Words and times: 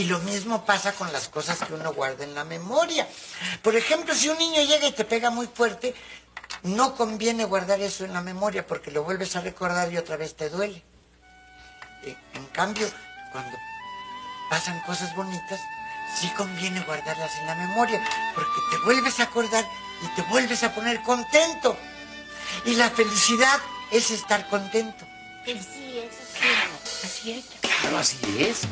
Y 0.00 0.04
lo 0.04 0.18
mismo 0.20 0.64
pasa 0.64 0.92
con 0.92 1.12
las 1.12 1.28
cosas 1.28 1.58
que 1.58 1.74
uno 1.74 1.92
guarda 1.92 2.24
en 2.24 2.34
la 2.34 2.42
memoria. 2.42 3.06
Por 3.60 3.76
ejemplo, 3.76 4.14
si 4.14 4.30
un 4.30 4.38
niño 4.38 4.62
llega 4.62 4.86
y 4.86 4.92
te 4.92 5.04
pega 5.04 5.28
muy 5.28 5.46
fuerte, 5.46 5.94
no 6.62 6.94
conviene 6.94 7.44
guardar 7.44 7.82
eso 7.82 8.06
en 8.06 8.14
la 8.14 8.22
memoria 8.22 8.66
porque 8.66 8.90
lo 8.90 9.04
vuelves 9.04 9.36
a 9.36 9.42
recordar 9.42 9.92
y 9.92 9.98
otra 9.98 10.16
vez 10.16 10.34
te 10.34 10.48
duele. 10.48 10.82
En 12.32 12.46
cambio, 12.46 12.88
cuando 13.30 13.58
pasan 14.48 14.80
cosas 14.86 15.14
bonitas, 15.14 15.60
sí 16.18 16.30
conviene 16.30 16.80
guardarlas 16.80 17.36
en 17.36 17.46
la 17.46 17.54
memoria 17.56 18.02
porque 18.34 18.58
te 18.70 18.78
vuelves 18.86 19.20
a 19.20 19.24
acordar 19.24 19.66
y 20.02 20.16
te 20.16 20.22
vuelves 20.30 20.62
a 20.62 20.74
poner 20.74 21.02
contento. 21.02 21.76
Y 22.64 22.74
la 22.76 22.88
felicidad 22.88 23.60
es 23.90 24.10
estar 24.10 24.48
contento. 24.48 25.04
Así 25.42 25.98
es, 25.98 27.04
así 27.04 27.32
es. 27.32 27.44
Claro, 27.60 27.98
así 27.98 28.42
es. 28.42 28.62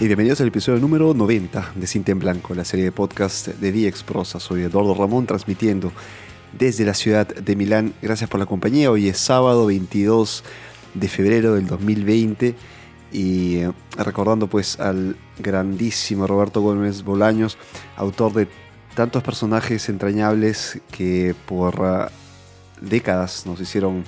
Y 0.00 0.06
bienvenidos 0.06 0.40
al 0.40 0.46
episodio 0.46 0.78
número 0.78 1.12
90 1.12 1.72
de 1.74 1.86
Cinta 1.88 2.12
en 2.12 2.20
Blanco, 2.20 2.54
la 2.54 2.64
serie 2.64 2.84
de 2.84 2.92
podcast 2.92 3.48
de 3.48 3.72
Diex 3.72 4.04
Prosa. 4.04 4.38
Soy 4.38 4.62
Eduardo 4.62 4.94
Ramón 4.94 5.26
transmitiendo 5.26 5.90
desde 6.56 6.84
la 6.84 6.94
ciudad 6.94 7.26
de 7.26 7.56
Milán. 7.56 7.92
Gracias 8.00 8.30
por 8.30 8.38
la 8.38 8.46
compañía. 8.46 8.92
Hoy 8.92 9.08
es 9.08 9.18
sábado 9.18 9.66
22 9.66 10.44
de 10.94 11.08
febrero 11.08 11.56
del 11.56 11.66
2020 11.66 12.54
y 13.10 13.56
eh, 13.56 13.72
recordando 13.96 14.46
pues 14.46 14.78
al 14.78 15.16
grandísimo 15.40 16.28
Roberto 16.28 16.60
Gómez 16.60 17.02
Bolaños, 17.02 17.58
autor 17.96 18.34
de 18.34 18.48
tantos 18.94 19.24
personajes 19.24 19.88
entrañables 19.88 20.80
que 20.92 21.34
por 21.44 21.80
uh, 21.80 22.06
décadas 22.80 23.46
nos 23.46 23.60
hicieron 23.60 24.04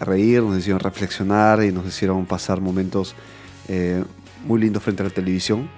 reír, 0.00 0.42
nos 0.42 0.58
hicieron 0.58 0.80
reflexionar 0.80 1.62
y 1.62 1.70
nos 1.70 1.86
hicieron 1.86 2.26
pasar 2.26 2.60
momentos 2.60 3.14
eh, 3.68 4.02
muy 4.44 4.60
lindo 4.60 4.80
frente 4.80 5.02
a 5.02 5.04
la 5.04 5.10
televisión. 5.10 5.68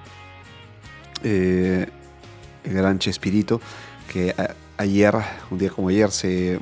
Eh, 1.23 1.87
el 2.65 2.73
gran 2.73 2.99
Chespirito, 2.99 3.61
que 4.13 4.35
ayer, 4.77 5.15
un 5.51 5.59
día 5.59 5.71
como 5.71 5.89
ayer, 5.89 6.11
se, 6.11 6.59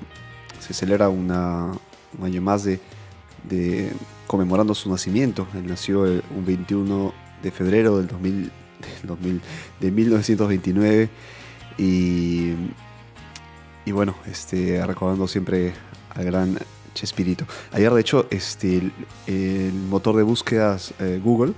se 0.60 0.74
celebra 0.74 1.08
una, 1.08 1.72
un 2.18 2.24
año 2.24 2.40
más 2.40 2.64
de, 2.64 2.80
de, 3.48 3.90
conmemorando 4.26 4.74
su 4.74 4.90
nacimiento. 4.90 5.46
Él 5.54 5.66
nació 5.66 6.02
un 6.02 6.44
21 6.44 7.12
de 7.42 7.50
febrero 7.50 7.98
del 7.98 8.08
2000, 8.08 8.50
2000 9.02 9.40
de 9.80 9.90
1929 9.90 11.08
y, 11.78 12.52
y 13.84 13.92
bueno, 13.92 14.14
este, 14.26 14.84
recordando 14.86 15.28
siempre 15.28 15.74
al 16.14 16.24
gran 16.24 16.58
Chespirito. 16.96 17.46
Ayer, 17.72 17.92
de 17.92 18.00
hecho, 18.00 18.26
este, 18.30 18.78
el, 18.78 18.92
el 19.26 19.72
motor 19.72 20.16
de 20.16 20.24
búsquedas 20.24 20.94
eh, 20.98 21.20
Google 21.22 21.52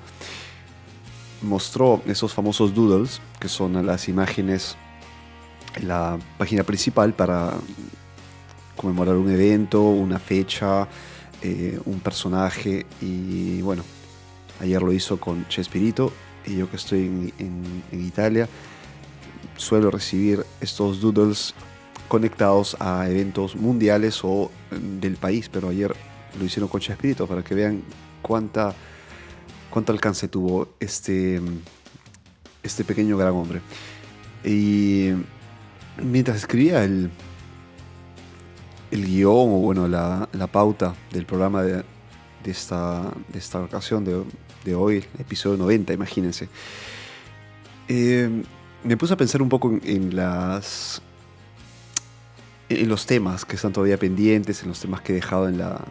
mostró 1.43 2.03
esos 2.07 2.35
famosos 2.35 2.75
doodles, 2.75 3.21
que 3.41 3.49
son 3.49 3.87
las 3.87 4.09
imágenes 4.09 4.77
en 5.77 5.89
la 5.89 6.19
página 6.37 6.65
principal 6.65 7.15
para 7.15 7.55
conmemorar 8.77 9.17
un 9.17 9.31
evento, 9.31 9.83
una 9.83 10.19
fecha, 10.19 10.89
eh, 11.43 11.79
un 11.85 12.01
personaje. 12.01 12.87
Y 13.01 13.63
bueno, 13.63 13.85
ayer 14.61 14.83
lo 14.83 14.93
hizo 14.93 15.19
con 15.21 15.47
Chespirito. 15.49 16.13
Y 16.47 16.57
yo 16.57 16.71
que 16.71 16.77
estoy 16.77 17.33
en, 17.39 17.83
Italia, 17.93 18.49
suelo 19.57 19.91
recibir 19.91 20.45
estos 20.61 21.01
doodles 21.01 21.55
conectados 22.09 22.77
a 22.81 23.09
eventos 23.09 23.55
mundiales 23.55 24.21
o 24.25 24.51
del 24.71 25.17
país, 25.17 25.49
pero 25.49 25.69
ayer 25.69 25.95
lo 26.39 26.45
hicieron 26.45 26.69
con 26.69 26.81
Chespirito 26.81 27.27
para 27.27 27.45
que 27.45 27.55
vean 27.55 27.83
cuánta, 28.23 28.75
cuánto 29.71 29.93
alcance 29.93 30.29
tuvo 30.29 30.69
este, 30.81 31.41
este 32.63 32.85
pequeño 32.85 33.17
gran 33.17 33.35
hombre. 33.35 33.61
Y 34.45 35.11
mientras 36.03 36.39
escribía 36.39 36.83
el, 36.85 37.11
el 38.91 39.05
guion 39.05 39.51
o 39.51 39.59
bueno, 39.59 39.87
la, 39.87 40.29
la 40.33 40.47
pauta 40.47 40.95
del 41.13 41.27
programa 41.27 41.63
de, 41.63 41.85
de, 42.45 42.51
esta, 42.51 43.13
de 43.29 43.39
esta 43.39 43.61
ocasión 43.61 44.05
de, 44.05 44.23
de 44.65 44.75
hoy, 44.75 45.05
episodio 45.19 45.57
90, 45.59 45.93
imagínense, 45.93 46.49
eh, 47.89 48.43
me 48.85 48.97
puse 48.97 49.15
a 49.15 49.17
pensar 49.17 49.43
un 49.43 49.49
poco 49.49 49.71
en, 49.71 49.81
en 49.85 50.17
las 50.17 51.03
en 52.69 52.89
los 52.89 53.07
temas 53.07 53.45
que 53.45 53.57
están 53.57 53.73
todavía 53.73 53.99
pendientes, 53.99 54.63
en 54.63 54.69
los 54.69 54.81
temas 54.81 55.01
que 55.01 55.13
he 55.13 55.17
dejado 55.17 55.49
en 55.49 55.59
la 55.59 55.85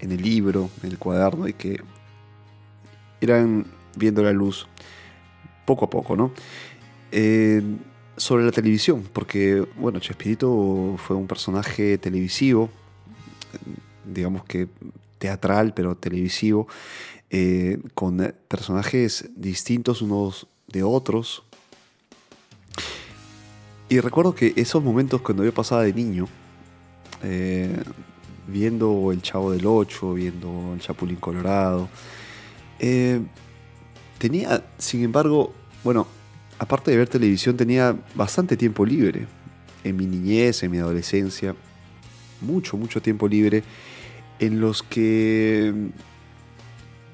en 0.00 0.12
el 0.12 0.22
libro, 0.22 0.70
en 0.82 0.90
el 0.90 0.98
cuaderno 0.98 1.48
y 1.48 1.52
que 1.52 1.80
irán 3.20 3.66
viendo 3.96 4.22
la 4.22 4.32
luz 4.32 4.66
poco 5.64 5.86
a 5.86 5.90
poco, 5.90 6.16
¿no? 6.16 6.32
Eh, 7.12 7.62
sobre 8.16 8.44
la 8.44 8.52
televisión, 8.52 9.08
porque, 9.12 9.66
bueno, 9.76 10.00
Chespirito 10.00 10.96
fue 10.98 11.16
un 11.16 11.26
personaje 11.26 11.98
televisivo, 11.98 12.70
digamos 14.04 14.44
que 14.44 14.68
teatral, 15.18 15.74
pero 15.74 15.96
televisivo, 15.96 16.66
eh, 17.30 17.78
con 17.94 18.34
personajes 18.48 19.28
distintos 19.34 20.00
unos 20.00 20.46
de 20.68 20.82
otros, 20.82 21.42
y 23.88 24.00
recuerdo 24.00 24.34
que 24.34 24.52
esos 24.56 24.82
momentos 24.82 25.20
cuando 25.20 25.44
yo 25.44 25.52
pasaba 25.52 25.82
de 25.82 25.92
niño, 25.92 26.26
eh, 27.22 27.82
viendo 28.48 29.12
El 29.12 29.22
Chavo 29.22 29.52
del 29.52 29.66
Ocho, 29.66 30.14
viendo 30.14 30.74
El 30.74 30.80
Chapulín 30.80 31.16
Colorado, 31.16 31.88
eh, 32.78 33.20
tenía, 34.18 34.64
sin 34.78 35.04
embargo, 35.04 35.52
bueno, 35.84 36.06
aparte 36.58 36.90
de 36.90 36.96
ver 36.96 37.08
televisión, 37.08 37.56
tenía 37.56 37.96
bastante 38.14 38.56
tiempo 38.56 38.84
libre. 38.84 39.26
En 39.84 39.96
mi 39.96 40.06
niñez, 40.06 40.62
en 40.62 40.72
mi 40.72 40.78
adolescencia, 40.78 41.54
mucho, 42.40 42.76
mucho 42.76 43.00
tiempo 43.00 43.28
libre, 43.28 43.62
en 44.38 44.60
los 44.60 44.82
que 44.82 45.72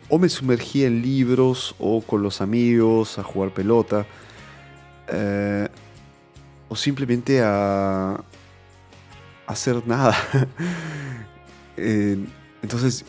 o 0.09 0.19
me 0.19 0.28
sumergía 0.28 0.88
en 0.88 1.00
libros 1.00 1.75
o 1.78 2.03
con 2.03 2.22
los 2.22 2.41
amigos 2.41 3.19
a 3.19 3.22
jugar 3.22 3.55
pelota. 3.55 4.06
Eh, 5.09 5.69
o 6.72 6.77
simplemente 6.77 7.43
a, 7.44 8.25
hacer 9.47 9.87
nada. 9.87 10.16
eh, 11.77 12.16
entonces, 12.62 13.05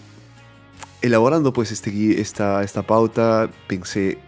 elaborando 1.02 1.54
pues 1.54 1.72
este, 1.72 2.20
esta, 2.20 2.62
esta 2.62 2.82
pauta, 2.82 3.50
pensé 3.68 4.20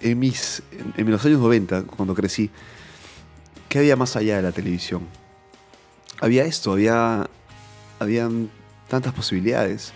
en, 0.00 0.20
mis, 0.20 0.62
en 0.96 1.10
los 1.10 1.24
años 1.26 1.40
90, 1.40 1.82
cuando 1.82 2.14
crecí, 2.14 2.48
¿qué 3.68 3.80
había 3.80 3.96
más 3.96 4.14
allá 4.14 4.36
de 4.36 4.42
la 4.42 4.52
televisión? 4.52 5.02
Había 6.20 6.44
esto, 6.44 6.74
había 6.74 7.28
habían 7.98 8.50
tantas 8.86 9.12
posibilidades. 9.12 9.92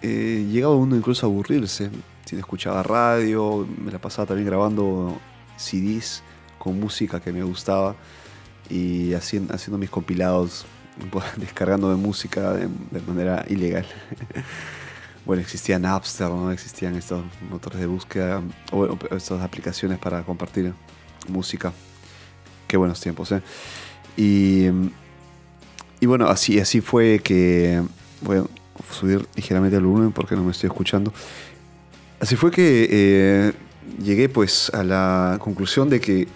Eh, 0.00 0.48
llegaba 0.50 0.76
uno 0.76 0.96
incluso 0.96 1.26
a 1.26 1.28
aburrirse. 1.28 1.90
Si 2.24 2.36
escuchaba 2.36 2.82
radio, 2.82 3.68
me 3.84 3.92
la 3.92 3.98
pasaba 3.98 4.24
también 4.28 4.46
grabando 4.46 5.20
CDs 5.58 6.22
con 6.64 6.80
música 6.80 7.20
que 7.20 7.30
me 7.30 7.42
gustaba 7.42 7.94
y 8.70 9.12
haciendo, 9.12 9.54
haciendo 9.54 9.76
mis 9.76 9.90
compilados, 9.90 10.64
descargando 11.36 11.90
de 11.90 11.96
música 11.96 12.54
de, 12.54 12.68
de 12.90 13.00
manera 13.06 13.44
ilegal. 13.48 13.86
bueno, 15.26 15.42
existía 15.42 15.78
Napster, 15.78 16.30
¿no? 16.30 16.50
existían 16.50 16.96
estos 16.96 17.22
motores 17.50 17.78
de 17.80 17.86
búsqueda 17.86 18.42
o, 18.72 18.78
o, 18.78 18.98
estas 19.14 19.42
aplicaciones 19.42 19.98
para 19.98 20.22
compartir 20.22 20.72
música. 21.28 21.72
Qué 22.66 22.78
buenos 22.78 22.98
tiempos, 22.98 23.30
¿eh? 23.32 23.42
Y, 24.16 24.68
y 26.00 26.06
bueno, 26.06 26.26
así, 26.28 26.58
así 26.58 26.80
fue 26.80 27.20
que. 27.22 27.82
Voy 28.22 28.38
a 28.38 28.44
subir 28.90 29.28
ligeramente 29.36 29.76
el 29.76 29.84
volumen 29.84 30.12
porque 30.12 30.34
no 30.34 30.42
me 30.44 30.52
estoy 30.52 30.68
escuchando. 30.68 31.12
Así 32.20 32.36
fue 32.36 32.50
que 32.50 32.88
eh, 32.90 33.52
llegué 34.02 34.30
pues 34.30 34.70
a 34.72 34.82
la 34.82 35.36
conclusión 35.40 35.90
de 35.90 36.00
que 36.00 36.26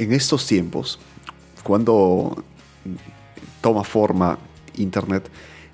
en 0.00 0.12
estos 0.14 0.46
tiempos, 0.46 0.98
cuando 1.62 2.42
toma 3.60 3.84
forma 3.84 4.38
Internet, 4.76 5.28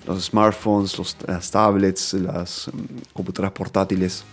los 0.05 0.25
smartphones, 0.25 0.97
los, 0.97 1.15
las 1.25 1.49
tablets, 1.49 2.13
las 2.13 2.67
um, 2.67 2.85
computadoras 3.13 3.53
portátiles, 3.53 4.25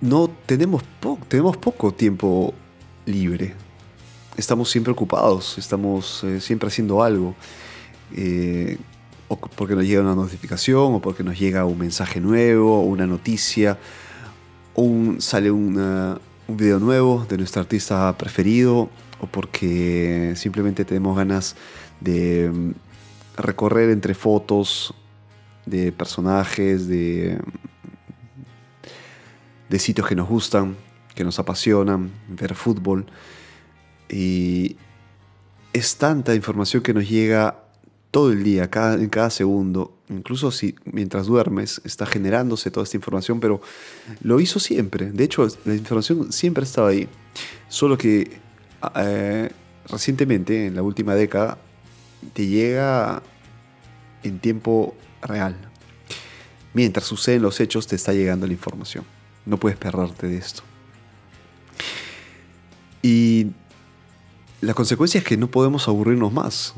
no 0.00 0.30
tenemos, 0.46 0.84
tenemos 1.26 1.56
poco 1.56 1.92
tiempo 1.92 2.54
libre. 3.04 3.54
Estamos 4.36 4.70
siempre 4.70 4.92
ocupados, 4.92 5.58
estamos 5.58 6.22
eh, 6.22 6.40
siempre 6.40 6.68
haciendo 6.68 7.02
algo. 7.02 7.34
Eh, 8.14 8.78
o 9.26 9.36
porque 9.36 9.74
nos 9.74 9.84
llega 9.84 10.02
una 10.02 10.14
notificación, 10.14 10.94
o 10.94 11.00
porque 11.00 11.24
nos 11.24 11.36
llega 11.36 11.64
un 11.64 11.78
mensaje 11.78 12.20
nuevo, 12.20 12.82
una 12.82 13.08
noticia, 13.08 13.76
o 14.74 15.16
sale 15.18 15.50
una, 15.50 16.20
un 16.48 16.56
video 16.56 16.80
nuevo 16.80 17.26
de 17.28 17.36
nuestro 17.36 17.60
artista 17.60 18.16
preferido 18.16 18.88
o 19.20 19.26
porque 19.26 20.32
simplemente 20.34 20.86
tenemos 20.86 21.14
ganas 21.14 21.54
de 22.00 22.50
mm, 22.50 22.70
recorrer 23.36 23.90
entre 23.90 24.14
fotos 24.14 24.94
de 25.66 25.92
personajes, 25.92 26.88
de, 26.88 27.38
de 29.68 29.78
sitios 29.78 30.08
que 30.08 30.16
nos 30.16 30.26
gustan, 30.26 30.74
que 31.14 31.22
nos 31.22 31.38
apasionan, 31.38 32.10
ver 32.28 32.54
fútbol. 32.54 33.04
Y 34.08 34.76
es 35.74 35.96
tanta 35.98 36.34
información 36.34 36.82
que 36.82 36.94
nos 36.94 37.06
llega 37.06 37.62
todo 38.10 38.32
el 38.32 38.42
día, 38.42 38.70
cada, 38.70 38.94
en 38.94 39.08
cada 39.08 39.30
segundo, 39.30 39.94
incluso 40.08 40.50
si 40.50 40.74
mientras 40.84 41.26
duermes 41.26 41.80
está 41.84 42.06
generándose 42.06 42.70
toda 42.70 42.84
esta 42.84 42.96
información, 42.96 43.40
pero 43.40 43.60
lo 44.22 44.40
hizo 44.40 44.58
siempre. 44.58 45.10
De 45.10 45.24
hecho, 45.24 45.46
la 45.64 45.74
información 45.74 46.32
siempre 46.32 46.64
estaba 46.64 46.88
ahí. 46.88 47.08
Solo 47.68 47.98
que 47.98 48.40
eh, 48.96 49.50
recientemente, 49.86 50.66
en 50.66 50.74
la 50.74 50.82
última 50.82 51.14
década, 51.14 51.58
te 52.32 52.46
llega 52.46 53.22
en 54.22 54.38
tiempo 54.38 54.94
real. 55.22 55.56
Mientras 56.74 57.06
suceden 57.06 57.42
los 57.42 57.60
hechos, 57.60 57.86
te 57.86 57.96
está 57.96 58.12
llegando 58.12 58.46
la 58.46 58.52
información. 58.52 59.04
No 59.46 59.58
puedes 59.58 59.78
perderte 59.78 60.28
de 60.28 60.36
esto. 60.36 60.62
Y 63.02 63.48
la 64.60 64.74
consecuencia 64.74 65.18
es 65.18 65.24
que 65.24 65.36
no 65.36 65.48
podemos 65.48 65.88
aburrirnos 65.88 66.32
más. 66.32 66.74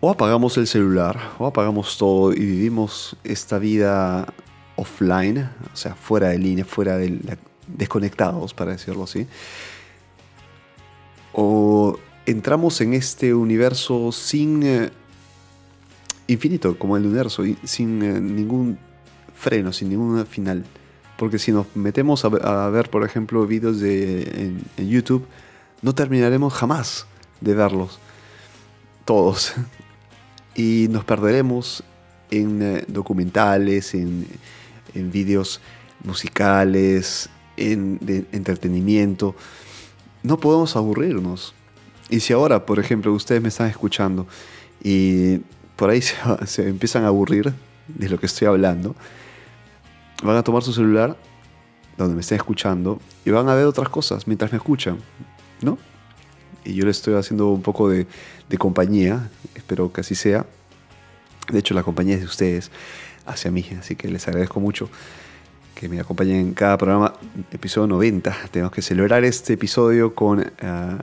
O 0.00 0.10
apagamos 0.10 0.56
el 0.58 0.66
celular, 0.66 1.18
o 1.38 1.46
apagamos 1.46 1.96
todo 1.96 2.32
y 2.32 2.40
vivimos 2.40 3.16
esta 3.24 3.58
vida 3.58 4.26
offline, 4.76 5.48
o 5.72 5.76
sea, 5.76 5.94
fuera 5.94 6.28
de 6.28 6.38
línea, 6.38 6.64
fuera 6.64 6.98
de 6.98 7.38
desconectados, 7.66 8.54
para 8.54 8.72
decirlo 8.72 9.04
así. 9.04 9.26
O 11.32 11.98
entramos 12.26 12.80
en 12.80 12.94
este 12.94 13.34
universo 13.34 14.12
sin 14.12 14.62
eh, 14.62 14.90
infinito, 16.26 16.78
como 16.78 16.96
el 16.96 17.06
universo, 17.06 17.42
sin 17.64 18.02
eh, 18.02 18.20
ningún 18.20 18.78
freno, 19.34 19.72
sin 19.72 19.88
ningún 19.88 20.26
final. 20.26 20.64
Porque 21.16 21.38
si 21.38 21.52
nos 21.52 21.74
metemos 21.74 22.24
a, 22.24 22.68
ver, 22.68 22.90
por 22.90 23.04
ejemplo, 23.04 23.46
vídeos 23.46 23.80
de, 23.80 24.54
en, 24.76 24.88
YouTube, 24.88 25.26
no 25.80 25.94
terminaremos 25.94 26.52
jamás 26.52 27.06
de 27.40 27.54
verlos. 27.54 27.98
Todos. 29.04 29.54
Y 30.56 30.88
nos 30.90 31.04
perderemos 31.04 31.84
en 32.30 32.62
eh, 32.62 32.84
documentales, 32.88 33.94
en, 33.94 34.26
en 34.94 35.12
vídeos 35.12 35.60
musicales, 36.02 37.28
en 37.56 37.98
de 38.00 38.24
entretenimiento. 38.32 39.34
No 40.22 40.38
podemos 40.38 40.76
aburrirnos. 40.76 41.54
Y 42.08 42.20
si 42.20 42.32
ahora, 42.32 42.64
por 42.64 42.78
ejemplo, 42.78 43.12
ustedes 43.12 43.42
me 43.42 43.48
están 43.48 43.68
escuchando 43.68 44.26
y 44.82 45.40
por 45.76 45.90
ahí 45.90 46.00
se, 46.46 46.68
empiezan 46.68 47.04
a 47.04 47.08
aburrir 47.08 47.52
de 47.88 48.08
lo 48.08 48.18
que 48.18 48.26
estoy 48.26 48.48
hablando, 48.48 48.94
van 50.22 50.36
a 50.36 50.42
tomar 50.42 50.62
su 50.62 50.72
celular 50.72 51.16
donde 51.96 52.14
me 52.14 52.20
estén 52.20 52.36
escuchando 52.36 53.00
y 53.24 53.30
van 53.30 53.48
a 53.48 53.54
ver 53.54 53.64
otras 53.66 53.88
cosas 53.88 54.26
mientras 54.26 54.52
me 54.52 54.58
escuchan, 54.58 54.98
¿no? 55.62 55.78
Y 56.66 56.74
yo 56.74 56.84
les 56.84 56.98
estoy 56.98 57.14
haciendo 57.14 57.48
un 57.48 57.62
poco 57.62 57.88
de, 57.88 58.06
de 58.48 58.58
compañía, 58.58 59.30
espero 59.54 59.92
que 59.92 60.00
así 60.02 60.14
sea. 60.14 60.46
De 61.50 61.58
hecho, 61.60 61.74
la 61.74 61.82
compañía 61.82 62.14
es 62.14 62.20
de 62.20 62.26
ustedes 62.26 62.70
hacia 63.24 63.50
mí, 63.50 63.64
así 63.78 63.96
que 63.96 64.08
les 64.08 64.26
agradezco 64.26 64.60
mucho 64.60 64.90
que 65.74 65.88
me 65.90 66.00
acompañen 66.00 66.36
en 66.36 66.54
cada 66.54 66.78
programa, 66.78 67.12
episodio 67.52 67.86
90. 67.86 68.34
Tenemos 68.50 68.72
que 68.72 68.80
celebrar 68.80 69.24
este 69.24 69.52
episodio 69.52 70.14
con 70.14 70.50
ah, 70.62 70.98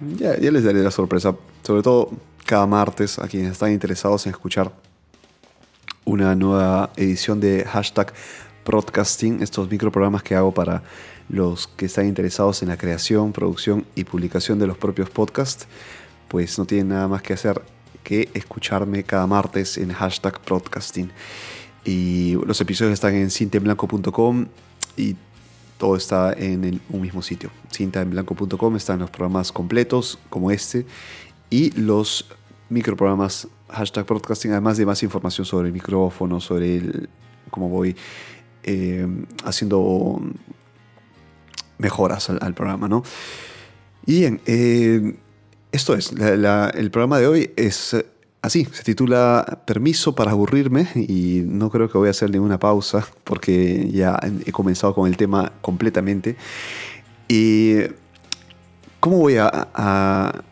ya, 0.00 0.34
les 0.36 0.64
daré 0.64 0.82
la 0.82 0.92
sorpresa, 0.92 1.34
sobre 1.62 1.82
todo 1.82 2.10
cada 2.46 2.66
martes 2.66 3.18
a 3.18 3.26
quienes 3.28 3.52
están 3.52 3.72
interesados 3.72 4.26
en 4.26 4.30
escuchar 4.30 4.72
una 6.04 6.34
nueva 6.34 6.90
edición 6.96 7.40
de 7.40 7.64
hashtag 7.64 8.12
broadcasting, 8.70 9.42
estos 9.42 9.68
microprogramas 9.68 10.22
que 10.22 10.36
hago 10.36 10.54
para 10.54 10.84
los 11.28 11.66
que 11.66 11.86
están 11.86 12.06
interesados 12.06 12.62
en 12.62 12.68
la 12.68 12.76
creación, 12.76 13.32
producción 13.32 13.84
y 13.96 14.04
publicación 14.04 14.60
de 14.60 14.68
los 14.68 14.78
propios 14.78 15.10
podcasts, 15.10 15.66
pues 16.28 16.56
no 16.56 16.64
tienen 16.66 16.90
nada 16.90 17.08
más 17.08 17.20
que 17.20 17.32
hacer 17.32 17.60
que 18.04 18.28
escucharme 18.32 19.02
cada 19.02 19.26
martes 19.26 19.76
en 19.76 19.92
hashtag 19.92 20.40
broadcasting. 20.46 21.10
Y 21.84 22.36
los 22.46 22.60
episodios 22.60 22.94
están 22.94 23.14
en 23.16 23.28
cintemblanco.com 23.30 24.46
y 24.96 25.16
todo 25.76 25.96
está 25.96 26.32
en 26.34 26.80
un 26.90 27.00
mismo 27.00 27.22
sitio. 27.22 27.50
Cintaenblanco.com 27.72 28.76
están 28.76 29.00
los 29.00 29.10
programas 29.10 29.50
completos 29.50 30.16
como 30.28 30.52
este 30.52 30.86
y 31.48 31.72
los 31.72 32.26
microprogramas 32.68 33.48
hashtag 33.68 34.06
broadcasting, 34.06 34.52
además 34.52 34.76
de 34.76 34.86
más 34.86 35.02
información 35.02 35.44
sobre 35.44 35.66
el 35.66 35.72
micrófono, 35.72 36.38
sobre 36.38 37.08
cómo 37.50 37.68
voy 37.68 37.96
eh, 38.62 39.06
haciendo 39.44 40.20
mejoras 41.78 42.30
al, 42.30 42.54
programa, 42.54 42.88
¿no? 42.88 43.02
Y 44.06 44.20
bien, 44.20 44.40
eh, 44.46 45.16
esto 45.72 45.94
es, 45.94 46.12
el 46.12 46.90
programa 46.90 47.18
de 47.18 47.26
hoy 47.26 47.50
es 47.56 47.96
así, 48.42 48.66
se 48.72 48.82
titula 48.82 49.62
Permiso 49.66 50.14
para 50.14 50.32
aburrirme 50.32 50.88
y 50.94 51.42
no 51.46 51.70
creo 51.70 51.90
que 51.90 51.98
voy 51.98 52.08
a 52.08 52.10
hacer 52.10 52.30
ninguna 52.30 52.58
pausa 52.58 53.06
porque 53.24 53.90
ya 53.90 54.18
he 54.46 54.52
comenzado 54.52 54.94
con 54.94 55.08
el 55.08 55.16
tema 55.16 55.52
completamente. 55.60 56.36
¿Y 57.28 57.76
cómo 58.98 59.18
voy 59.18 59.36
a, 59.38 60.42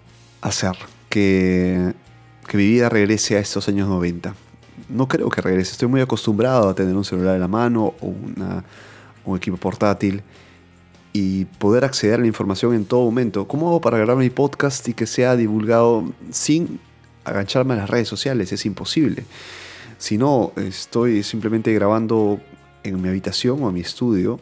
hacer 0.40 0.76
que, 1.08 1.94
mi 2.52 2.66
vida 2.66 2.88
regrese 2.88 3.36
a 3.36 3.40
estos 3.40 3.68
años 3.68 3.88
90? 3.88 4.34
No 4.88 5.06
creo 5.08 5.28
que 5.28 5.40
regrese, 5.40 5.72
estoy 5.72 5.88
muy 5.88 6.00
acostumbrado 6.00 6.68
a 6.68 6.74
tener 6.74 6.96
un 6.96 7.04
celular 7.04 7.34
en 7.34 7.40
la 7.40 7.48
mano 7.48 7.94
o 8.00 8.14
un 9.24 9.36
equipo 9.36 9.56
portátil 9.56 10.22
y 11.12 11.44
poder 11.44 11.84
acceder 11.84 12.14
a 12.14 12.18
la 12.18 12.26
información 12.26 12.74
en 12.74 12.84
todo 12.84 13.04
momento. 13.04 13.46
¿Cómo 13.46 13.68
hago 13.68 13.80
para 13.80 13.98
grabar 13.98 14.16
mi 14.16 14.30
podcast 14.30 14.88
y 14.88 14.94
que 14.94 15.06
sea 15.06 15.36
divulgado 15.36 16.04
sin 16.30 16.80
agancharme 17.28 17.74
a 17.74 17.78
las 17.78 17.90
redes 17.90 18.08
sociales, 18.08 18.52
es 18.52 18.66
imposible. 18.66 19.24
Si 19.98 20.18
no, 20.18 20.52
estoy 20.56 21.22
simplemente 21.22 21.72
grabando 21.72 22.40
en 22.82 23.00
mi 23.00 23.08
habitación 23.08 23.62
o 23.62 23.68
en 23.68 23.74
mi 23.74 23.80
estudio 23.80 24.40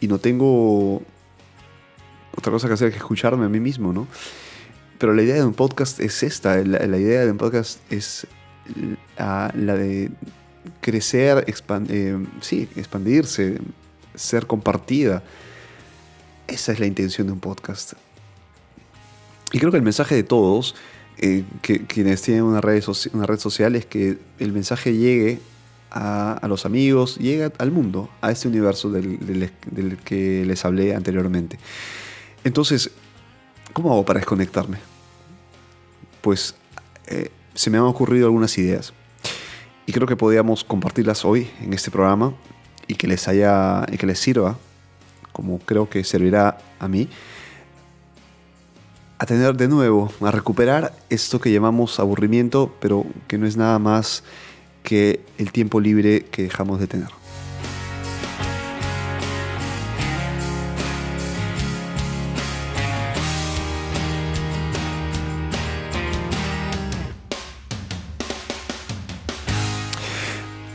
y 0.00 0.08
no 0.08 0.18
tengo 0.18 1.02
otra 2.36 2.52
cosa 2.52 2.68
que 2.68 2.74
hacer 2.74 2.90
que 2.90 2.96
escucharme 2.96 3.44
a 3.46 3.48
mí 3.48 3.60
mismo, 3.60 3.92
¿no? 3.92 4.06
Pero 4.98 5.12
la 5.12 5.22
idea 5.22 5.36
de 5.36 5.44
un 5.44 5.54
podcast 5.54 6.00
es 6.00 6.22
esta, 6.22 6.56
la, 6.64 6.98
idea 6.98 7.24
de 7.24 7.30
un 7.30 7.38
podcast 7.38 7.80
es 7.92 8.26
la, 9.16 9.50
de 9.54 10.10
crecer, 10.80 11.44
eh, 11.48 12.26
sí, 12.40 12.68
expandirse, 12.76 13.58
ser 14.14 14.46
compartida. 14.46 15.22
Esa 16.46 16.72
es 16.72 16.80
la 16.80 16.86
intención 16.86 17.26
de 17.26 17.32
un 17.32 17.40
podcast. 17.40 17.94
Y 19.52 19.58
creo 19.58 19.70
que 19.70 19.76
el 19.76 19.82
mensaje 19.82 20.14
de 20.14 20.24
todos 20.24 20.74
eh, 21.18 21.44
que, 21.62 21.86
quienes 21.86 22.22
tienen 22.22 22.42
una 22.42 22.60
red, 22.60 22.82
una 23.12 23.26
red 23.26 23.38
social 23.38 23.76
es 23.76 23.86
que 23.86 24.18
el 24.38 24.52
mensaje 24.52 24.96
llegue 24.96 25.38
a, 25.90 26.44
los 26.48 26.66
amigos, 26.66 27.18
llegue 27.18 27.52
al 27.56 27.70
mundo, 27.70 28.10
a 28.20 28.32
este 28.32 28.48
universo 28.48 28.90
del, 28.90 29.50
que 30.04 30.44
les 30.44 30.64
hablé 30.64 30.92
anteriormente. 30.92 31.58
Entonces, 32.42 32.90
¿cómo 33.72 33.92
hago 33.92 34.04
para 34.04 34.18
desconectarme? 34.18 34.78
Pues 36.20 36.56
eh, 37.06 37.30
se 37.54 37.70
me 37.70 37.78
han 37.78 37.84
ocurrido 37.84 38.26
algunas 38.26 38.56
ideas 38.58 38.92
y 39.86 39.92
creo 39.92 40.06
que 40.06 40.16
podríamos 40.16 40.64
compartirlas 40.64 41.24
hoy 41.24 41.50
en 41.60 41.72
este 41.72 41.90
programa 41.90 42.34
y 42.86 42.94
que 42.94 43.06
les 43.06 43.28
haya 43.28 43.86
y 43.90 43.96
que 43.96 44.06
les 44.06 44.18
sirva 44.18 44.58
como 45.32 45.58
creo 45.58 45.88
que 45.88 46.04
servirá 46.04 46.58
a 46.78 46.88
mí 46.88 47.08
a 49.18 49.26
tener 49.26 49.56
de 49.56 49.68
nuevo, 49.68 50.12
a 50.20 50.30
recuperar 50.30 50.92
esto 51.08 51.40
que 51.40 51.52
llamamos 51.52 51.98
aburrimiento, 51.98 52.74
pero 52.80 53.06
que 53.26 53.38
no 53.38 53.46
es 53.46 53.56
nada 53.56 53.78
más 53.78 54.22
que 54.82 55.24
el 55.38 55.50
tiempo 55.50 55.80
libre 55.80 56.26
que 56.30 56.42
dejamos 56.42 56.78
de 56.78 56.86
tener. 56.86 57.23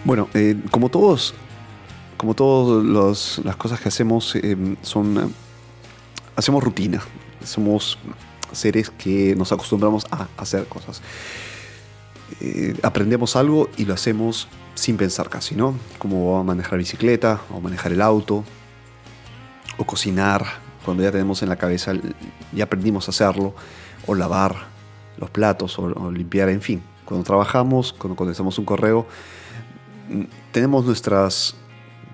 Bueno, 0.10 0.28
eh, 0.34 0.60
como 0.72 0.90
todos, 0.90 1.36
como 2.18 2.34
todas 2.34 3.38
las 3.46 3.56
cosas 3.58 3.80
que 3.80 3.90
hacemos, 3.90 4.36
eh, 4.38 4.58
son, 4.82 5.32
hacemos 6.36 6.64
rutina. 6.64 7.04
Somos 7.46 8.00
seres 8.52 8.90
que 8.90 9.36
nos 9.36 9.52
acostumbramos 9.52 10.08
a 10.10 10.28
hacer 10.38 10.66
cosas. 10.66 11.04
Eh, 12.42 12.76
aprendemos 12.82 13.36
algo 13.36 13.70
y 13.78 13.86
lo 13.86 13.94
hacemos 13.94 14.48
sin 14.74 14.98
pensar 14.98 15.30
casi, 15.30 15.54
¿no? 15.54 15.76
Como 16.00 16.44
manejar 16.44 16.80
bicicleta 16.80 17.42
o 17.54 17.62
manejar 17.62 17.92
el 17.92 18.02
auto 18.02 18.44
o 19.78 19.84
cocinar, 19.86 20.44
cuando 20.84 21.04
ya 21.04 21.12
tenemos 21.12 21.44
en 21.44 21.50
la 21.50 21.56
cabeza, 21.58 21.94
ya 22.52 22.64
aprendimos 22.64 23.08
a 23.08 23.12
hacerlo, 23.12 23.54
o 24.08 24.16
lavar 24.16 24.56
los 25.18 25.30
platos, 25.30 25.78
o, 25.78 26.10
limpiar, 26.10 26.50
en 26.50 26.64
fin. 26.64 26.82
Cuando 27.06 27.24
trabajamos, 27.24 27.94
cuando 27.94 28.16
contestamos 28.16 28.58
un 28.58 28.66
correo, 28.66 29.06
tenemos 30.52 30.86
nuestras 30.86 31.56